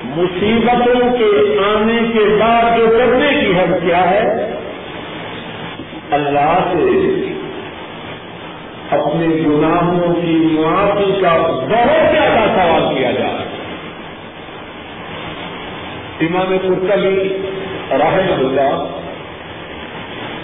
مصیبتوں 0.04 1.16
کے 1.18 1.58
آنے 1.64 2.12
کے 2.12 2.38
بعد 2.40 2.78
جو 2.78 2.86
کرنے 2.98 3.40
کی 3.40 3.52
حد 3.52 3.86
کیا 3.86 4.10
ہے؟ 4.10 4.52
اللہ 6.10 6.58
سے 6.72 7.16
اپنے 8.90 9.26
گناہوں 9.26 10.14
کی 10.14 10.48
معافی 10.50 11.20
کا 11.20 11.36
بہت 11.46 12.12
زیادہ 12.12 12.48
سوال 12.54 12.94
کیا 12.94 13.10
جا 13.10 13.26
رہا 13.26 13.40
ہے۔ 13.40 13.46
امام 16.20 16.56
قرطبی 16.62 17.28
رحم 17.90 18.38
اللہ 18.38 18.84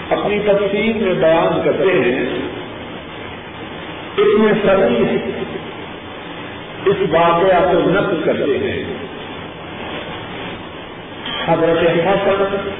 اپنی 0.09 0.39
تفصیل 0.39 0.93
میں 0.93 1.13
بیان 1.13 1.61
کرتے 1.65 1.83
ہیں 1.83 2.25
اس 4.17 4.39
میں 4.39 4.53
سبھی 4.65 5.17
اس 6.85 6.95
واقعہ 7.09 7.73
کو 7.73 7.89
نقل 7.89 8.21
کرتے 8.25 8.57
ہیں۔ 8.57 8.83
حضرت 11.45 12.07
حسن 12.07 12.71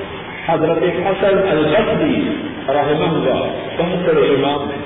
حضرت 0.45 0.83
حسن 0.83 1.47
البصری 1.49 2.29
رحمہ 2.67 3.05
اللہ 3.05 3.45
بہت 3.77 4.09
بڑے 4.09 4.21
امام 4.21 4.69
ہیں۔ 4.69 4.83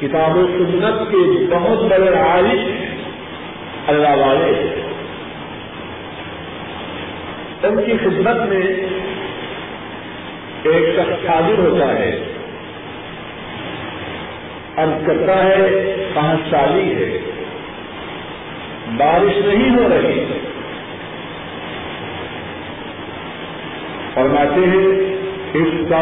کتاب 0.00 0.36
و 0.36 0.46
سنت 0.46 1.12
کے 1.12 1.46
بہت 1.50 1.78
بڑے 1.78 2.18
عالم 2.18 2.84
اللہ 3.86 4.08
والے 4.08 4.82
ان 7.62 7.82
کی 7.86 7.92
خدمت 8.04 8.48
میں 8.48 8.86
ایک 10.62 10.96
شخص 10.96 11.30
حاضر 11.30 11.58
ہوتا 11.58 11.94
ہے۔ 11.98 12.35
ارد 14.76 15.06
کرتا 15.06 15.44
ہے 15.44 15.94
کہاں 16.14 16.36
سالی 16.50 16.94
ہے۔ 16.94 17.18
بارش 18.96 19.46
نہیں 19.46 19.76
ہو 19.76 19.88
رہی۔ 19.88 20.24
فرماتے 24.14 24.60
ہیں 24.66 25.16
اس 25.54 25.88
کا 25.88 25.96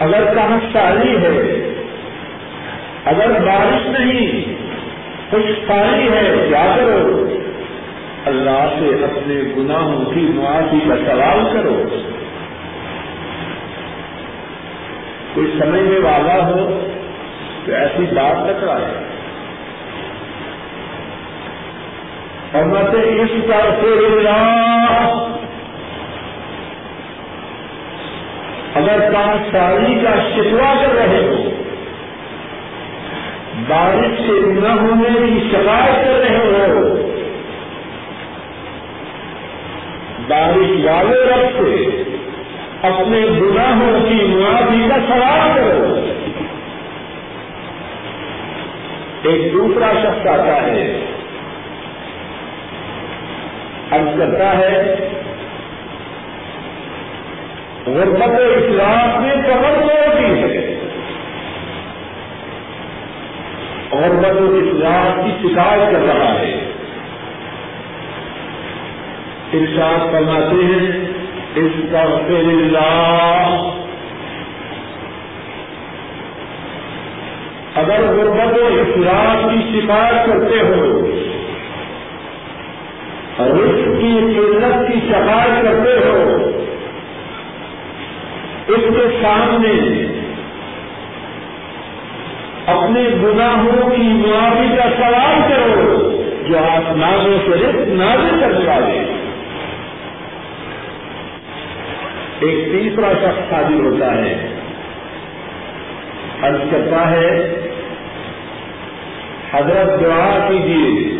اگر 0.00 0.24
کہاں 0.34 0.58
سالی 0.72 1.16
ہے، 1.16 1.70
اگر 3.04 3.30
بارش 3.30 3.86
نہیں 3.86 4.54
کچھ 5.30 5.66
پانی 5.66 6.08
ہے 6.08 6.46
کیا 6.48 6.76
کرو۔ 6.76 7.28
اللہ 8.24 8.74
سے 8.80 9.04
اپنے 9.04 9.34
گناہوں 9.56 10.04
کی 10.04 10.20
معافی 10.20 10.78
کا 10.88 10.96
سوال 10.96 11.44
کرو۔ 11.52 11.82
کوئی 15.36 15.48
سمجھنے 15.58 15.98
والا 16.02 16.34
ہو 16.46 16.60
تو 17.64 17.72
ایسی 17.74 18.04
بات 18.14 18.46
ٹکرائے 18.48 18.94
اور 22.52 22.64
میں 22.64 23.02
اس 23.22 23.32
کا 23.48 23.60
سے 23.80 23.90
اگر 28.74 29.00
کام 29.12 29.36
ساری 29.52 29.94
کا 30.02 30.14
شکوا 30.30 30.72
کر 30.80 30.94
رہے 30.94 31.20
ہو، 31.26 31.50
بارش 33.68 34.18
سے 34.26 34.40
نہ 34.60 34.72
ہونے 34.80 35.12
کی 35.20 35.48
شکایت 35.52 36.04
کر 36.04 36.18
رہے 36.24 36.66
ہو، 36.70 36.82
بارش 40.28 40.70
والے 40.84 41.22
رب 41.24 41.58
سے 41.58 41.74
اپنے 42.82 43.20
گناہوں 43.20 44.08
کی 44.08 44.14
معافی 44.14 44.88
کا 44.88 44.96
سوال 45.08 45.50
کرو۔ 45.54 46.06
ایک 49.22 49.52
دوسرا 49.52 49.92
شخص 50.02 50.26
آتا 50.26 50.62
ہے۔ 50.62 51.04
ارد 53.92 54.18
کرتا 54.18 54.58
ہے، 54.58 54.96
غربت 57.86 58.40
اسلام 58.40 59.24
نے 59.24 59.34
کمر 59.34 59.80
توڑ 59.80 60.18
دی 60.18 60.42
ہے۔ 60.42 60.80
اور 63.90 64.08
بدو 64.08 64.60
اسلام 64.62 65.20
کی 65.22 65.48
شکایت 65.48 65.92
کر 65.92 65.98
رہا 65.98 66.40
ہے۔ 66.40 66.72
ارشاد 69.52 70.12
فرماتے 70.12 70.64
ہیں 70.64 71.05
اس 71.56 71.72
کا 71.92 72.02
اللہ۔ 72.38 73.70
اگر 77.74 78.02
غربت 78.02 78.58
و 78.58 78.68
کی 79.48 79.80
شکایت 79.80 80.26
کرتے 80.26 80.60
ہو 80.60 81.10
اور 83.36 83.50
اس 83.50 83.84
کی 83.84 84.34
قلت 84.36 84.92
کی 84.92 85.00
شکایت 85.08 85.62
کرتے 85.62 86.08
ہو، 86.08 86.50
اس 88.68 88.80
کے 88.80 89.18
سامنے 89.22 89.74
اپنے 92.66 93.02
گناہوں 93.22 93.90
کی 93.90 94.02
معافی 94.02 94.76
کا 94.76 94.88
سوال 94.96 95.40
کرو، 95.48 96.22
جو 96.48 96.58
آپ 96.58 96.96
نازوں 96.96 97.38
سے 97.44 97.66
رقص 97.66 97.88
نازل 97.88 98.40
کرنے 98.40 98.68
والے 98.68 99.15
ایک 102.40 102.72
تیسرا 102.72 103.12
شخص 103.12 103.52
حاضر 103.52 103.80
ہوتا 103.80 104.14
ہے۔ 104.14 104.48
عرض 106.42 106.60
کرتا 106.70 107.10
ہے، 107.10 107.56
حضرت 109.52 110.00
دعا 110.00 110.46
کیجیے 110.48 111.16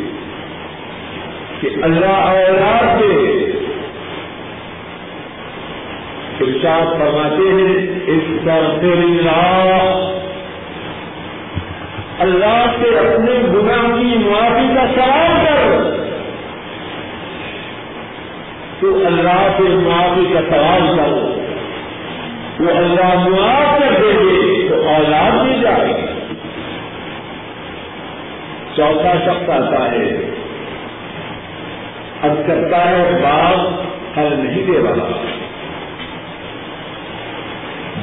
کہ 1.61 1.71
اللہ 1.83 2.07
اولاد 2.07 3.01
کے 3.01 3.37
ارشاد 6.41 6.99
فرماتے 6.99 7.49
ہیں 7.49 8.01
اس 8.07 8.23
طرح 8.45 8.87
اللہ 12.19 12.67
سے 12.83 12.99
اپنے 12.99 13.35
گناہ 13.55 13.97
کی 13.97 14.19
معافی 14.19 14.75
کا 14.75 14.87
سوال 14.95 15.47
کر۔ 15.47 16.06
تو 18.81 19.07
اللہ 19.07 19.49
سے 19.57 19.63
معافی 19.63 20.33
کا 20.33 20.41
سوال 20.51 20.97
کرو۔ 20.97 21.43
وہ 22.61 22.71
اللہ 22.71 23.29
معاف 23.29 23.79
کر 23.79 23.95
دے 24.01 24.07
گے 24.07 24.69
تو 24.69 24.89
اولاد 24.89 25.45
دی 25.45 25.61
جائے 25.61 25.89
گی۔ 25.89 26.35
چوتھا 28.77 29.13
شخص 29.25 29.51
آتا 29.51 29.91
ہے۔ 29.91 30.31
اب 32.23 32.47
کرتا 32.47 32.91
ہے 32.91 33.21
باغ 33.23 33.85
پھل 34.15 34.41
نہیں 34.45 34.67
دے 34.67 34.79
رہا۔ 34.85 35.09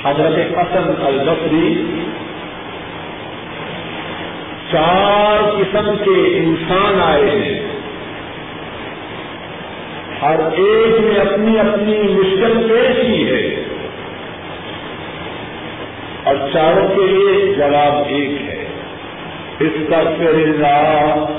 حضرت 0.05 0.59
حسن 0.59 1.07
البصری 1.07 1.85
چار 4.73 5.51
قسم 5.51 5.91
کے 6.05 6.39
انسان 6.39 7.03
آئے 7.03 7.31
ہیں۔ 7.31 7.61
ہر 10.23 10.41
ایک 10.53 11.01
نے 11.01 11.21
اپنی 11.21 11.59
اپنی 11.59 11.99
مشکل 11.99 12.69
پیش 12.69 13.07
کی 13.07 13.31
ہے۔ 13.31 13.65
اور 16.25 16.35
چاروں 16.53 16.89
کے 16.89 17.07
لیے 17.07 17.55
جواب 17.55 18.03
ایک 18.09 18.31
ہے۔ 18.31 18.65
اس 19.61 19.73
کا 19.91 19.97
اللہ 19.99 21.34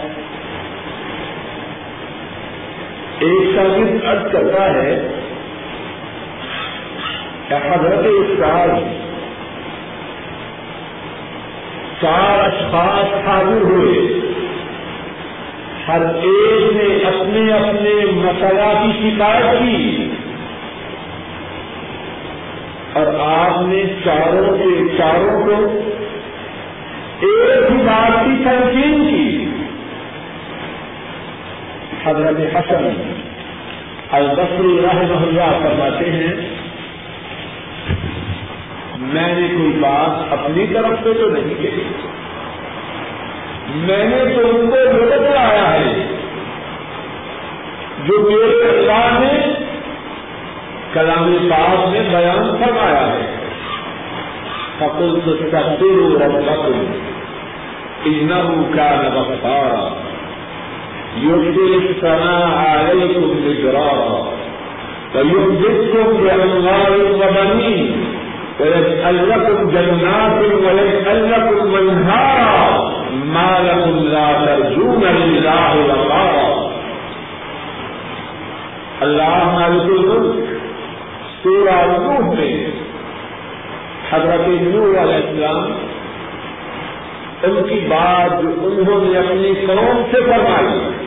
ایک 3.19 3.55
شاگرد 3.55 4.05
ارد 4.05 4.31
کرتا 4.31 4.73
ہے 4.73 5.07
حضرت 7.51 8.05
اسرار 8.05 8.67
چار 12.01 12.39
اشخاص 12.39 13.27
حاضر 13.27 13.61
ہوئے۔ 13.61 14.19
ہر 15.87 16.01
ایک 16.15 16.75
نے 16.75 17.07
اپنے 17.07 17.53
اپنے 17.53 18.05
مسئلہ 18.05 18.83
کی 18.83 19.09
شکایت 19.09 19.59
کی۔ 19.59 20.09
اور 22.93 23.07
آپ 23.19 23.61
نے 23.61 23.83
چاروں 24.05 24.57
کے 24.57 24.97
چاروں 24.97 25.45
کو 25.45 25.79
ایک 27.21 27.71
ہی 27.71 27.77
بات 27.77 28.25
کی 28.25 28.43
تنظیم 28.43 29.07
کی۔ 29.09 29.44
حضرت 32.05 32.55
حسن 32.55 33.13
البصری 34.11 34.81
رحمہ 34.83 35.15
اللہ 35.15 35.57
فرماتے 35.63 36.11
ہیں، 36.11 36.33
میں 38.97 39.33
نے 39.35 39.47
کوئی 39.47 39.71
بات 39.79 40.33
اپنی 40.33 40.67
طرف 40.67 41.03
سے 41.03 41.13
تو 41.13 41.29
نہیں 41.29 41.61
کہی۔ 41.61 41.83
میں 43.75 44.03
نے 44.03 44.35
تو 44.35 44.39
ان 44.39 44.69
کو 44.69 44.95
وہ 44.95 45.09
کرایا 45.09 45.73
ہے 45.73 46.07
جو 48.03 48.19
میرے 48.19 48.69
اللہ 48.69 49.19
نے 49.19 49.65
کلام 50.93 51.47
پاک 51.49 51.87
میں 51.87 52.01
بیان 52.09 52.63
فرمایا 52.63 53.07
ہے۔ 53.07 53.35
فقل 54.77 55.19
تو 55.25 55.33
تقدیر 55.35 56.21
ربکم 56.21 56.85
انه 58.05 58.71
كان 58.75 59.13
غفارا۔ 59.13 60.04
يرسل 61.23 61.89
السماء 61.89 62.57
عليكم 62.57 63.35
مدرارا 63.45 64.33
بأموال 66.23 67.11
وبنين 67.11 68.05
لكم 69.11 69.69
جنات 69.69 70.41
لكم 71.05 71.73
ما 73.33 73.59
لكم 73.63 73.97
لا 73.97 74.45
ترجون 74.45 75.03
لله 75.03 75.75
وقارا 75.89 76.69
اللہ 79.01 79.37
مالک 79.53 79.83
الملک 79.83 80.45
سورہ 81.43 81.85
نوح 81.85 82.33
میں 82.35 82.67
حضرت 84.11 84.47
نور 84.47 84.97
علیہ 84.97 85.15
السلام 85.15 85.71
ان 87.43 87.63
کی 87.69 87.79
بات 87.87 88.33
انہوں 88.41 88.99
نے 89.03 89.17
اپنی 89.17 89.53
قوم 89.65 90.01
سے 90.11 90.21
فرمائی۔ 90.21 91.04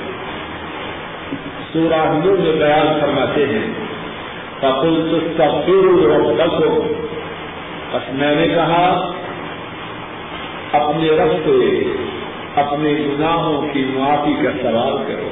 سورہ 1.72 1.94
نور 1.94 2.38
میں 2.38 2.52
بیان 2.52 3.00
فرماتے 3.00 3.46
ہیں۔ 3.46 3.72
کپل 4.58 5.08
تستغفروا 5.10 6.18
ربکم 6.18 6.92
بس 7.92 8.14
میں 8.14 8.36
نے 8.36 8.48
کہا، 8.48 9.12
اپنے 10.72 11.08
رب 11.10 11.30
سے، 11.44 11.84
اپنے 12.54 12.92
گناہوں 12.92 13.68
کی 13.72 13.90
معافی 13.94 14.32
کا 14.32 14.50
سوال 14.62 15.04
کرو۔ 15.06 15.28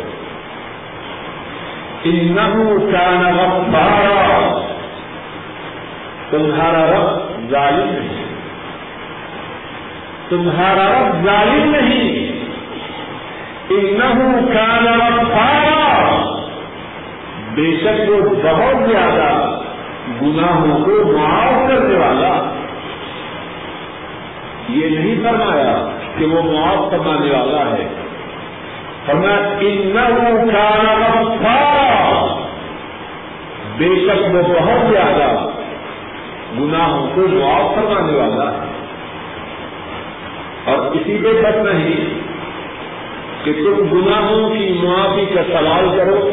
انہو 2.05 2.91
کان 2.93 3.37
غفارا۔ 3.37 4.61
تمہارا 6.31 6.87
رب 6.87 7.51
ظالم 7.51 7.91
نہیں۔ 7.91 8.25
تمہارا 10.29 11.01
رب 11.01 11.25
ظالم 11.25 11.71
نہیں۔ 11.71 12.33
انہو 13.71 14.47
کان 14.53 14.85
غفارا۔ 14.85 16.16
بے 17.57 17.77
شک 17.81 18.11
وہ 18.11 18.31
بہت 18.31 18.91
زیادہ 18.91 19.61
گناہوں 20.23 20.85
کو 20.85 21.19
معاف 21.19 21.69
کرنے 21.69 21.95
والا 21.99 22.55
یہ 24.69 24.89
نہیں 24.89 25.15
فرمایا 25.23 25.89
کہ 26.19 26.25
وہ 26.27 26.43
معاف 26.43 26.91
فرمانے 26.91 27.31
والا 27.31 27.71
ہے۔ 27.71 27.89
فرمایا 29.07 29.39
بے 33.79 33.95
شک 34.07 34.35
وہ 34.35 34.43
بہت 34.43 34.91
زیادہ 34.91 35.49
گناہوں 36.59 37.07
کو 37.15 37.21
معاف 37.21 37.75
فرمانے 37.75 38.19
والا 38.19 38.53
ہے۔ 38.53 38.67
اور 40.65 40.87
اسی 40.87 41.19
پہ 41.23 41.29
بس 41.29 41.73
نہیں 41.73 42.21
کہ 43.45 43.53
تم 43.53 43.99
گناہوں 43.99 44.51
کی 44.51 44.81
معافی 44.83 45.27
کا 45.27 45.43
سوال 45.53 45.99
کرو۔ 45.99 46.31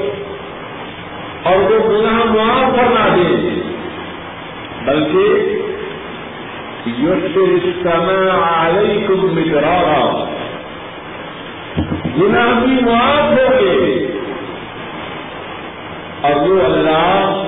اور 1.44 1.58
وہ 1.60 1.78
گناہ 1.89 2.24
معاف 2.26 2.76
کرنا 2.76 3.08
دے 3.16 3.50
بلکہ 4.86 5.26
یسر 6.86 7.52
السماء 7.64 8.68
علیکم 8.68 9.26
مدرارا 9.36 10.26
گناہ 12.22 12.60
بھی 12.60 12.80
معاف 12.86 13.32
ہو 13.32 13.48
گئے 13.60 14.08
اور 16.22 16.36
وہ 16.48 16.62
اللہ 16.66 17.44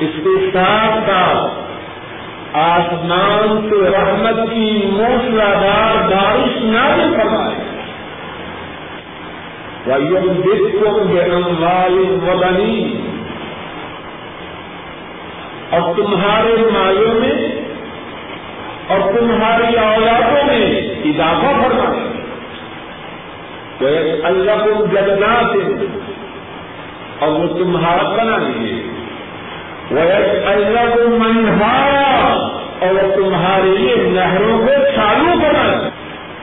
اس 0.00 0.20
کے 0.24 0.50
ساتھ 0.52 1.10
ساتھ 1.10 1.58
آسمان 2.58 3.68
سے 3.70 3.90
رحمت 3.90 4.38
کی 4.50 4.70
موسلادار 4.92 6.08
بارش 6.08 6.62
نازل 6.62 7.14
فرمائے۔ 7.16 7.79
وَيُمْدِدْكُمْ 9.86 11.16
اور 15.70 15.94
تمہارے 15.96 16.56
مالوں 16.72 17.14
میں 17.14 17.48
اور 18.86 19.12
تمہاری 19.12 19.76
اولادوں 19.76 20.44
میں 20.46 20.80
اضافہ 21.04 21.62
فرمائے 21.62 22.10
اللہ 24.24 24.64
کو 24.64 24.86
جگنا 24.86 25.52
سے 25.52 25.86
اور 27.18 27.28
وہ 27.28 27.58
تمہارا 27.58 28.02
بنا 28.02 28.36
لیجیے۔ 28.36 28.82
وہ 29.90 30.00
اللہ 30.46 30.94
منہارا 31.06 32.28
اور 32.80 33.16
تمہارے 33.16 33.78
لیے 33.78 33.96
نہروں 33.96 34.58
کو 34.58 34.72
چالو 34.96 35.38
بنا 35.38 35.89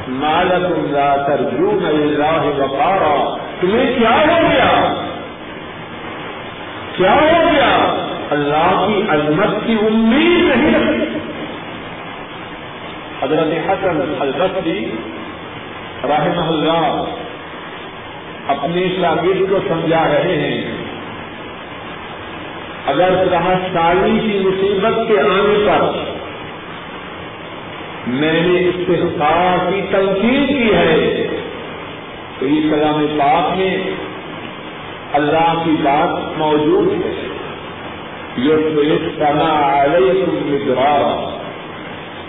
مالک 0.08 0.66
اللہ 0.66 1.28
ترجون 1.28 1.86
اللہ 1.86 2.64
وقارا. 2.64 3.38
تمہیں 3.60 4.00
کیا 4.00 4.10
ہو 4.10 4.48
گیا؟ 4.50 4.94
کیا 6.96 7.14
ہو 7.14 7.50
گیا؟ 7.52 7.96
اللہ 8.30 8.86
کی 8.88 9.02
عظمت 9.10 9.66
کی 9.66 9.74
امید 9.74 10.56
نہیں 10.56 10.76
رکھتی 10.76 11.20
حضرت 13.22 13.70
حسن 13.70 14.16
البصری 14.20 14.92
رحمہ 16.04 16.48
اللہ 16.48 17.04
اپنے 18.48 18.88
شاگرد 19.02 19.50
کو 19.50 19.60
سمجھا 19.68 20.04
رہے 20.08 20.36
ہیں. 20.36 20.78
اگر 22.86 23.26
کہا 23.30 23.54
سالی 23.74 24.20
کی 24.20 24.40
مصیبت 24.46 25.08
کے 25.08 25.20
آنے 25.20 25.68
پر 25.68 26.07
میں 28.08 28.42
نے 28.42 28.60
استحصال 28.60 29.74
کی 29.74 29.82
تنقید 29.92 30.48
کی 30.48 30.76
ہے۔ 30.76 31.28
تو 32.40 32.46
یہ 32.46 32.70
کلام 32.70 33.06
پاک 33.20 33.58
میں 33.58 33.78
اللہ 35.14 35.62
کی 35.66 35.72
بات 35.84 36.38
موجود 36.38 37.06
ہے۔ 37.06 37.28
یہ 38.38 38.54
سنا 39.16 39.84
علیہ 39.84 40.26
تم 40.26 40.58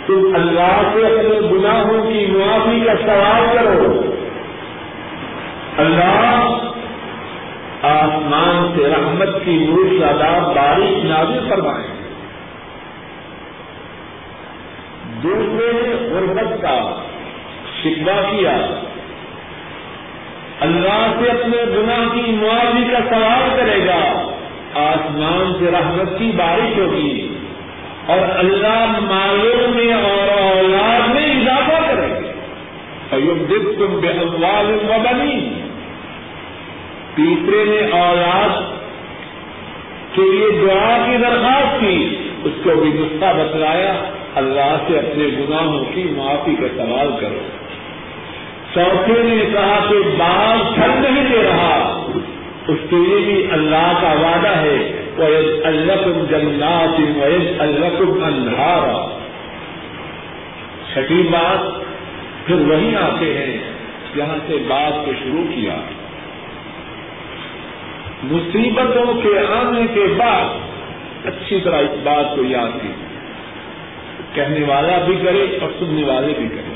تم 0.06 0.32
اللہ 0.34 0.90
سے 0.94 1.06
اپنے 1.06 1.48
گناہوں 1.52 2.10
کی 2.10 2.26
معافی 2.26 2.80
کا 2.80 2.92
سوال 3.06 3.56
کرو۔ 3.56 4.14
اللہ 5.76 6.58
آسمان 7.82 8.72
سے 8.76 8.88
رحمت 8.88 9.44
کی 9.44 9.66
نور 9.68 10.00
شاداب 10.00 10.54
بارش 10.54 11.04
نازل 11.04 11.48
فرمائے۔ 11.48 11.97
دوسرے 15.22 15.72
نے 15.72 16.08
غربت 16.10 16.62
کا 16.62 17.02
شکوا 17.82 18.22
کیا۔ 18.30 18.56
اللہ 20.60 21.20
سے 21.20 21.30
اپنے 21.30 21.56
گناہ 21.56 22.14
کی 22.14 22.32
معافی 22.32 22.84
کا 22.92 22.98
سوال 23.08 23.56
کرے 23.56 23.86
گا۔ 23.86 24.34
آسمان 24.74 25.52
سے 25.58 25.70
رحمت 25.72 26.18
کی 26.18 26.32
بارش 26.36 26.78
ہوگی 26.78 27.34
اور 28.06 28.38
اللہ 28.38 28.84
مالوں 29.00 29.74
میں 29.74 29.92
اور 29.92 30.42
اولاد 30.42 31.08
میں 31.08 31.40
اضافہ 31.40 31.92
کرے۔ 31.92 32.32
گا 33.10 33.10
ایوب 33.10 33.52
تم 33.78 34.00
بے 34.00 34.08
اموال 34.08 34.78
و 34.88 34.92
بنی 35.02 35.62
تیسرے 37.14 37.64
نے 37.64 38.00
اولاد 38.00 38.62
کے 40.14 40.22
لیے 40.22 40.50
دعا 40.50 41.06
کی 41.06 41.16
درخواست 41.16 41.80
کی، 41.80 42.16
اس 42.44 42.52
کو 42.64 42.70
بھی 42.70 42.90
نسخہ 42.90 43.24
بتلایا۔ 43.24 43.94
اللہ 44.39 44.76
سے 44.89 44.99
اپنے 44.99 45.24
گناہوں 45.24 45.84
کی 45.95 46.03
معافی 46.16 46.57
کا 46.57 46.66
سوال 46.76 47.11
کرو۔ 47.20 47.39
چوتھے 48.74 49.22
نے 49.22 49.45
کہا 49.53 49.86
کہ 49.89 49.95
باغ 50.18 50.74
پھل 50.74 50.91
نہیں 50.91 51.24
دے 51.24 51.43
رہا۔ 51.43 52.07
اس 52.68 52.78
کے 52.91 52.97
لیے 52.97 53.16
بھی 53.16 53.51
اللہ 53.53 53.93
کا 54.01 54.09
وعدہ 54.09 54.59
ہے۔ 54.61 55.05
ویز 55.16 55.66
الکم 55.66 56.24
جنات 56.30 57.01
ویز 57.01 57.61
الکم 57.61 58.24
انہارا 58.24 59.18
چھٹی 60.93 61.22
بات 61.30 61.80
پھر 62.47 62.55
وہیں 62.55 62.97
آتے 62.97 63.39
ہیں 63.39 63.59
جہاں 64.16 64.36
سے 64.47 64.57
بات 64.68 65.07
کو 65.07 65.12
شروع 65.12 65.45
کیا۔ 65.55 65.74
مصیبتوں 68.24 69.14
کے 69.14 69.39
آنے 69.39 69.86
کے 69.95 70.14
بعد 70.18 70.45
اچھی 71.24 71.61
طرح 71.61 71.76
اس 71.76 71.97
بات 72.03 72.36
کو 72.36 72.45
یاد 72.45 72.82
کی 72.82 72.89
کہنے 74.39 74.66
والا 74.66 74.99
بھی 75.07 75.16
کرے 75.24 75.59
اور 75.62 75.70
سننے 75.78 76.05
والے 76.05 76.32
بھی 76.39 76.49
کرے۔ 76.49 76.74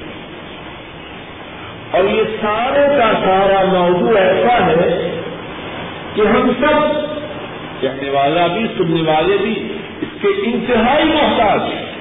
اور 1.90 2.04
یہ 2.04 2.22
سارے 2.40 2.98
کا 2.98 3.12
سارا 3.24 3.64
موضوع 3.78 4.18
ایسا 4.18 4.66
ہے 4.66 5.20
کہ 6.14 6.20
ہم 6.20 6.52
سب 6.60 6.94
کہنے 7.80 8.10
والا 8.10 8.46
بھی، 8.46 8.66
سننے 8.78 9.02
والے 9.02 9.36
بھی 9.40 9.72
اس 10.00 10.22
کے 10.22 10.28
انتہائی 10.28 11.04
محتاج 11.04 11.60
ہیں۔ 11.60 11.92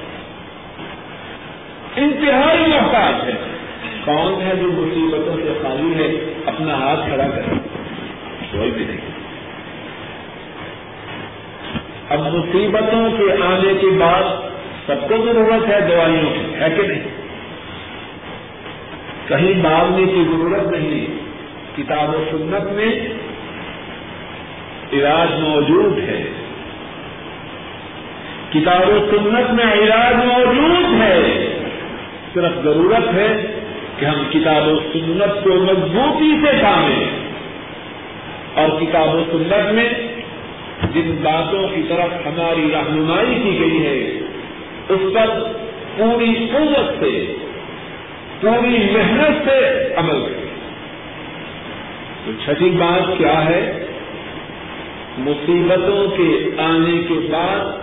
انتہائی 1.96 2.58
محتاج 2.58 3.28
ہے 3.28 3.34
کون 4.04 4.42
ہے 4.42 4.56
جو 4.56 4.68
مصیبتوں 4.72 5.36
سے 5.36 5.58
خالی 5.62 6.04
ہے؟ 6.04 6.34
اپنا 6.46 6.74
ہاتھ 6.74 7.00
کھڑا 7.08 7.24
کرے 7.34 7.54
کوئی 8.52 8.70
بھی 8.70 8.84
نہیں۔ 8.84 9.00
اب 12.08 12.18
مصیبتوں 12.18 13.10
کے 13.18 13.32
آنے 13.32 13.72
کے 13.80 13.86
بعد 13.86 14.51
سب 14.94 15.08
کو 15.08 15.26
ضرورت 15.26 15.68
ہے 15.68 15.80
دوائیوں 15.80 16.30
کی، 16.30 16.54
ہے 16.60 16.70
کہ 16.76 16.82
نہیں؟ 16.82 17.02
کہیں 19.28 19.62
مانگنے 19.62 20.12
کی 20.12 20.24
ضرورت 20.24 20.72
نہیں۔ 20.72 21.06
کتاب 21.76 22.08
و 22.08 22.24
سنت 22.30 22.72
میں 22.72 23.08
علاج 24.92 25.40
موجود 25.40 25.98
ہے۔ 25.98 26.22
کتاب 28.50 28.88
و 28.88 29.06
سنت 29.10 29.50
میں 29.50 29.72
علاج 29.74 30.14
موجود 30.14 31.00
ہے۔ 31.00 31.48
صرف 32.34 32.64
ضرورت 32.64 33.14
ہے 33.14 33.46
کہ 33.98 34.04
ہم 34.04 34.22
کتاب 34.30 34.68
و 34.68 34.76
سنت 34.92 35.44
کو 35.44 35.50
مضبوطی 35.50 36.46
سے 36.46 36.52
پائیں 36.62 37.08
اور 38.54 38.80
کتاب 38.80 39.14
و 39.14 39.24
سنت 39.32 39.72
میں 39.72 39.88
جن 40.94 41.16
باتوں 41.22 41.68
کی 41.68 41.82
طرف 41.88 42.26
ہماری 42.26 42.70
رہنمائی 42.72 43.34
کی 43.34 43.60
گئی 43.60 43.86
ہے 43.86 44.21
اس 44.88 45.14
پر 45.14 45.52
پوری 45.96 46.48
قوت 46.52 47.00
سے، 47.00 47.34
پوری 48.40 48.78
محنت 48.92 49.48
سے 49.48 49.88
عمل 49.96 50.20
کریں۔ 50.20 50.42
تو 52.24 52.32
چھٹی 52.44 52.70
بات 52.70 53.18
کیا 53.18 53.44
ہے؟ 53.44 53.86
مصیبتوں 55.18 56.06
کے 56.16 56.50
آنے 56.58 57.02
کے 57.08 57.28
بعد 57.32 57.82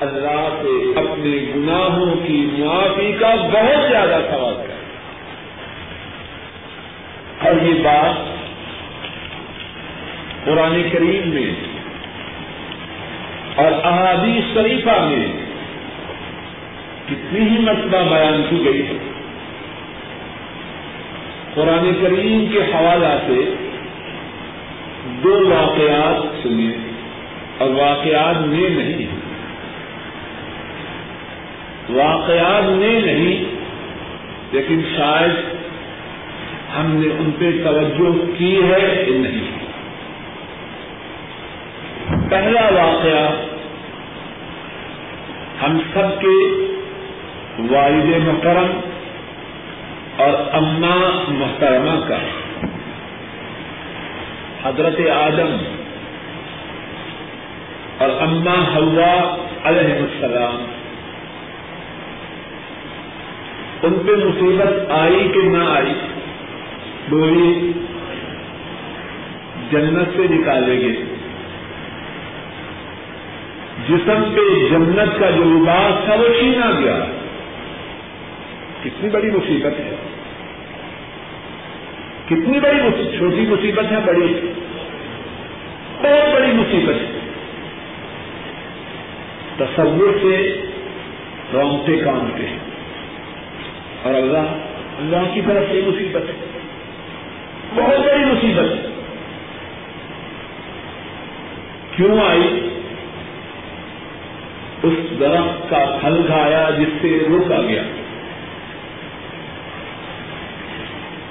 اللہ 0.00 0.62
سے 0.62 0.98
اپنے 0.98 1.52
گناہوں 1.56 2.26
کی 2.26 2.50
معافی 2.58 3.12
کا 3.20 3.34
بہت 3.34 3.90
زیادہ 3.90 4.20
سوال 4.30 4.54
کریں۔ 4.54 4.78
اور 7.40 7.66
یہ 7.66 7.82
بات 7.82 8.38
قرآن 10.44 10.82
کریم 10.92 11.28
میں 11.28 11.50
اور 13.56 13.72
احادیث 13.84 14.54
شریفہ 14.54 15.02
میں 15.02 15.47
کتنی 17.10 17.40
ہی 17.40 17.58
مرتبہ 17.58 18.14
بیان 18.14 18.42
کی 18.50 18.64
گئی 18.64 18.86
ہے۔ 18.86 18.92
قرآن 21.54 21.92
کریم 22.02 22.44
کے 22.52 22.58
حوالہ 22.58 23.18
سے 23.26 23.54
دو 25.24 25.48
واقعات 25.48 26.42
سنیے 26.42 26.76
اور 27.58 27.70
واقعات 27.70 28.40
میں 28.46 28.70
نہیں۔ 28.70 29.06
واقعات 31.88 32.70
میں 32.70 33.00
نہیں، 33.00 33.44
لیکن 34.52 34.80
شاید 34.96 35.30
ہم 36.78 36.86
نے 36.86 37.08
ان 37.18 37.30
پہ 37.38 37.50
توجہ 37.64 38.38
کی 38.38 38.62
ہے 38.62 39.04
یا 39.08 39.18
نہیں۔ 39.18 39.58
پہلا 42.30 42.62
واقعہ، 42.62 43.30
ہم 45.64 45.78
سب 45.94 46.20
کے 46.20 46.64
والد 47.58 48.28
محترم 48.28 48.80
اور 50.16 50.32
اما 50.52 51.24
محترمہ 51.28 52.08
کا 52.08 52.18
حضرت 54.64 55.00
آدم 55.10 55.56
اور 57.98 58.10
اما 58.20 58.54
حوا 58.76 59.36
علیہ 59.64 59.94
السلام 59.94 60.64
ان 63.82 63.94
پہ 64.06 64.12
مصیبت 64.12 64.90
آئی 64.90 65.28
کہ 65.34 65.40
نہ 65.42 65.64
آئی 65.68 65.94
بولی 67.08 67.72
جنت 69.70 70.16
سے 70.16 70.34
نکالے 70.34 70.80
گے 70.80 70.92
جسم 73.88 74.24
پہ 74.34 74.68
جنت 74.70 75.20
کا 75.20 75.30
جو 75.30 75.44
لباس 75.44 76.04
تھا 76.04 76.14
وہ 76.14 76.28
چھینا 76.38 76.70
گیا۔ 76.80 77.17
کتنی 78.98 79.10
بڑی 79.10 79.30
مصیبت 79.30 79.80
ہے۔ 79.80 79.94
کتنی 82.26 82.60
بڑی 82.60 82.82
چھوٹی 83.18 83.46
مصیبت 83.48 83.92
ہے، 83.92 83.96
بڑی۔ 84.06 84.52
بہت 85.98 86.34
بڑی 86.34 86.52
مصیبت 86.52 86.94
ہے۔ 86.94 87.18
تصور 89.56 90.18
سے 90.22 90.60
رونگتے 91.52 91.96
کامتے 91.96 92.46
ہیں 92.46 92.58
اور 94.02 94.14
اللہ 94.14 94.56
اللہ 94.98 95.34
کی 95.34 95.40
طرف 95.46 95.64
سے 95.72 95.80
مصیبت 95.86 96.22
ہے۔ 96.28 96.60
بہت 97.74 98.00
بڑی 98.00 98.24
مصیبت۔ 98.24 98.70
ہے 98.70 98.88
کیوں 101.96 102.20
آئی؟ 102.20 102.68
اس 104.82 105.20
درخت 105.20 105.70
کا 105.70 105.98
پھل 106.00 106.22
کھایا 106.26 106.70
جس 106.78 106.88
سے 107.02 107.18
روکا 107.28 107.62
گیا۔ 107.62 107.82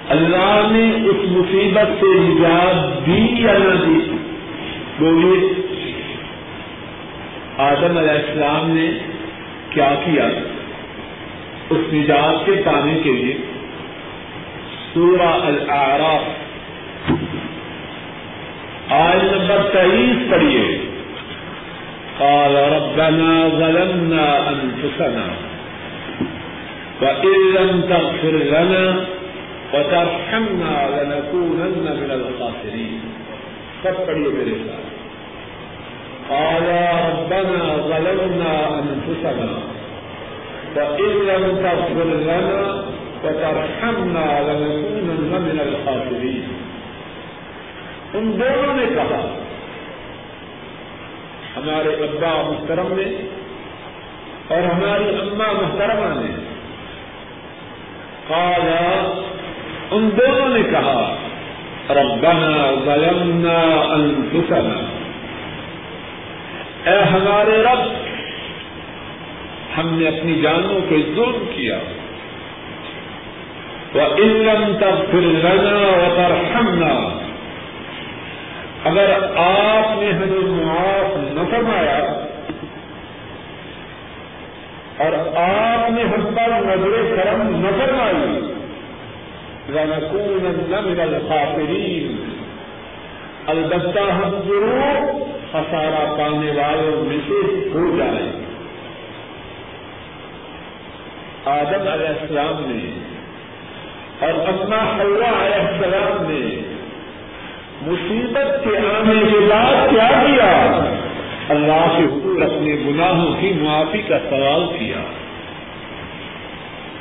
اللہ 0.10 0.68
نے 0.72 1.10
اس 1.10 1.32
مصیبت 1.32 1.88
سے 2.00 2.20
نجات 2.20 3.06
دی 3.06 3.28
یا 3.38 3.54
نہ 3.54 3.86
دی؟ 3.86 4.18
بولیے، 5.00 5.54
آدم 7.58 7.98
علیہ 7.98 8.12
السلام 8.12 8.70
نے 8.72 8.90
کیا 9.70 9.96
کیا؟ 10.06 10.28
اس 11.70 11.94
نجات 11.94 12.46
کے 12.46 12.52
پانے 12.66 13.00
کے 13.04 13.12
لیے۔ 13.12 13.38
سورہ 14.94 15.28
الاعراف۔ 15.28 16.48
آج 18.92 19.24
نمبر 19.24 19.70
تیئیس 19.74 20.32
پڑھیے۔ 20.32 20.78
قال 22.18 22.56
ربنا 22.56 23.48
ظلمنا 23.58 24.24
انفسنا 24.24 25.28
وإن 27.02 27.54
لم 27.54 27.82
تغفر 27.82 28.32
لنا 28.32 29.04
وترحمنا 29.74 30.76
لنكونن 30.96 31.86
من 32.00 32.12
الخاسرين. 32.12 33.00
سب 33.82 34.08
پڑھیے 34.08 34.28
میرے 34.28 34.58
ساتھ. 34.68 34.88
قال 36.28 36.68
ربنا 37.10 37.76
ظلمنا 37.88 38.54
انفسنا 38.78 39.60
وإن 40.76 41.14
لم 41.26 41.60
تغفر 41.64 42.06
لنا 42.06 42.86
وترحمنا 43.24 44.40
لنكونن 44.40 45.42
من 45.42 45.60
الخاسرين. 45.60 46.54
ان 48.14 48.40
دونوں 48.40 48.76
نے 48.76 48.86
کہا، 48.96 49.36
ہمارے 51.58 51.90
ابا 51.90 52.50
محترم 52.50 52.94
نے 52.98 53.28
اور 54.48 54.64
ہماری 54.64 55.20
اما 55.22 55.52
محترمہ 55.52 56.22
نے 56.22 56.32
قال 58.28 58.68
ان 59.92 60.10
دونوں 60.18 60.50
نے 60.50 60.64
کہا، 60.64 61.16
ربنا 61.90 62.74
ظلمنا 62.86 63.60
انفسنا۔ 63.94 64.98
اے 66.92 67.04
ہمارے 67.04 67.64
رب، 67.64 67.94
ہم 69.80 69.94
نے 69.94 70.08
اپنی 70.08 70.42
جانوں 70.42 70.80
پہ 70.90 70.96
ظلم 71.16 71.46
کیا۔ 71.56 71.80
وَإِن 73.96 74.78
تَغْفِرْ 74.80 75.22
لَنَا 75.22 75.78
وَتَرْحَمْنَا۔ 75.78 77.18
اگر 78.84 79.14
آپ 79.38 79.98
نے 79.98 80.12
ہمیں 80.12 80.64
معاف 80.64 81.18
نہ 81.18 81.56
فرمایا 81.56 82.26
اور 84.98 85.38
آپ 85.38 85.92
نے 85.92 86.04
ہم 86.04 86.36
پر 86.36 86.50
نظر 86.50 87.16
کرم 87.16 87.66
نہ 87.66 87.86
فرمائی 87.86 88.57
لَنَكُونَنَّ 89.70 90.90
مِنَ 90.90 91.02
الْخَاسِرِينَ 91.02 92.38
البتہ 93.48 94.00
ہم 94.00 94.30
ضرور 94.30 95.22
خسارہ 95.52 96.16
پانے 96.18 96.52
والوں 96.52 97.04
میں 97.04 97.18
سے 97.28 97.70
ہو 97.74 97.98
جائیں 97.98 98.32
آدم 101.46 101.88
علیہ 101.88 102.08
السلام 102.08 102.54
نے 102.60 102.92
اور 104.20 104.48
اپنا 104.48 104.78
حوا 104.78 105.46
علیہ 105.46 105.68
السلام 105.68 106.32
نے 106.32 106.62
مصیبت 107.82 108.64
کے 108.64 108.78
آنے 108.78 109.32
کے 109.32 109.40
بعد 109.50 109.90
کیا 109.90 110.24
کیا؟ 110.28 110.80
اللہ 111.50 111.98
کے 111.98 112.04
حضور 112.04 112.42
اپنے 112.42 112.76
گناہوں 112.88 113.42
کی 113.42 113.54
معافی 113.62 114.02
کا 114.02 114.20
سوال 114.30 114.78
کیا۔ 114.80 115.02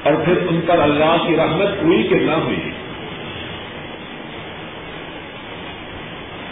اور 0.07 0.15
پھر 0.25 0.35
ان 0.49 0.61
پر 0.67 0.79
اللہ 0.79 1.27
کی 1.27 1.37
رحمت 1.37 1.83
ہوئی 1.83 2.03
کہ 2.03 2.15
نہ 2.15 2.31
ہوئی۔ 2.31 2.71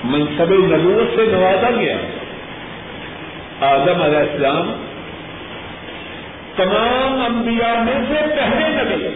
منصب 0.05 0.53
نبوت 0.53 1.17
سے 1.17 1.27
نوازا 1.27 1.71
گیا۔ 1.71 1.97
آدم 3.61 4.03
علیہ 4.03 4.19
السلام 4.19 4.73
تمام 6.57 7.37
انبیاء 7.37 7.83
میں 7.83 8.05
سے 8.09 8.15
پہلے 8.15 8.69
نبی۔ 8.69 9.09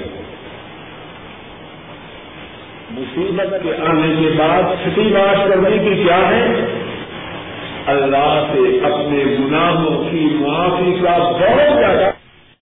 مصیبت 2.90 3.62
کے 3.62 3.72
آنے 3.86 4.14
کے 4.20 4.30
بعد 4.36 4.62
چھٹی 4.82 5.02
بات 5.02 5.48
کرنے 5.48 5.78
کی 5.78 6.02
کیا 6.02 6.28
ہے؟ 6.28 6.46
اللہ 7.86 8.46
سے 8.52 8.86
اپنے 8.86 9.24
گناہوں 9.24 10.04
کی 10.10 10.36
معافی 10.40 10.98
کا 11.02 11.18
بہت 11.18 11.78
زیادہ 11.78 12.10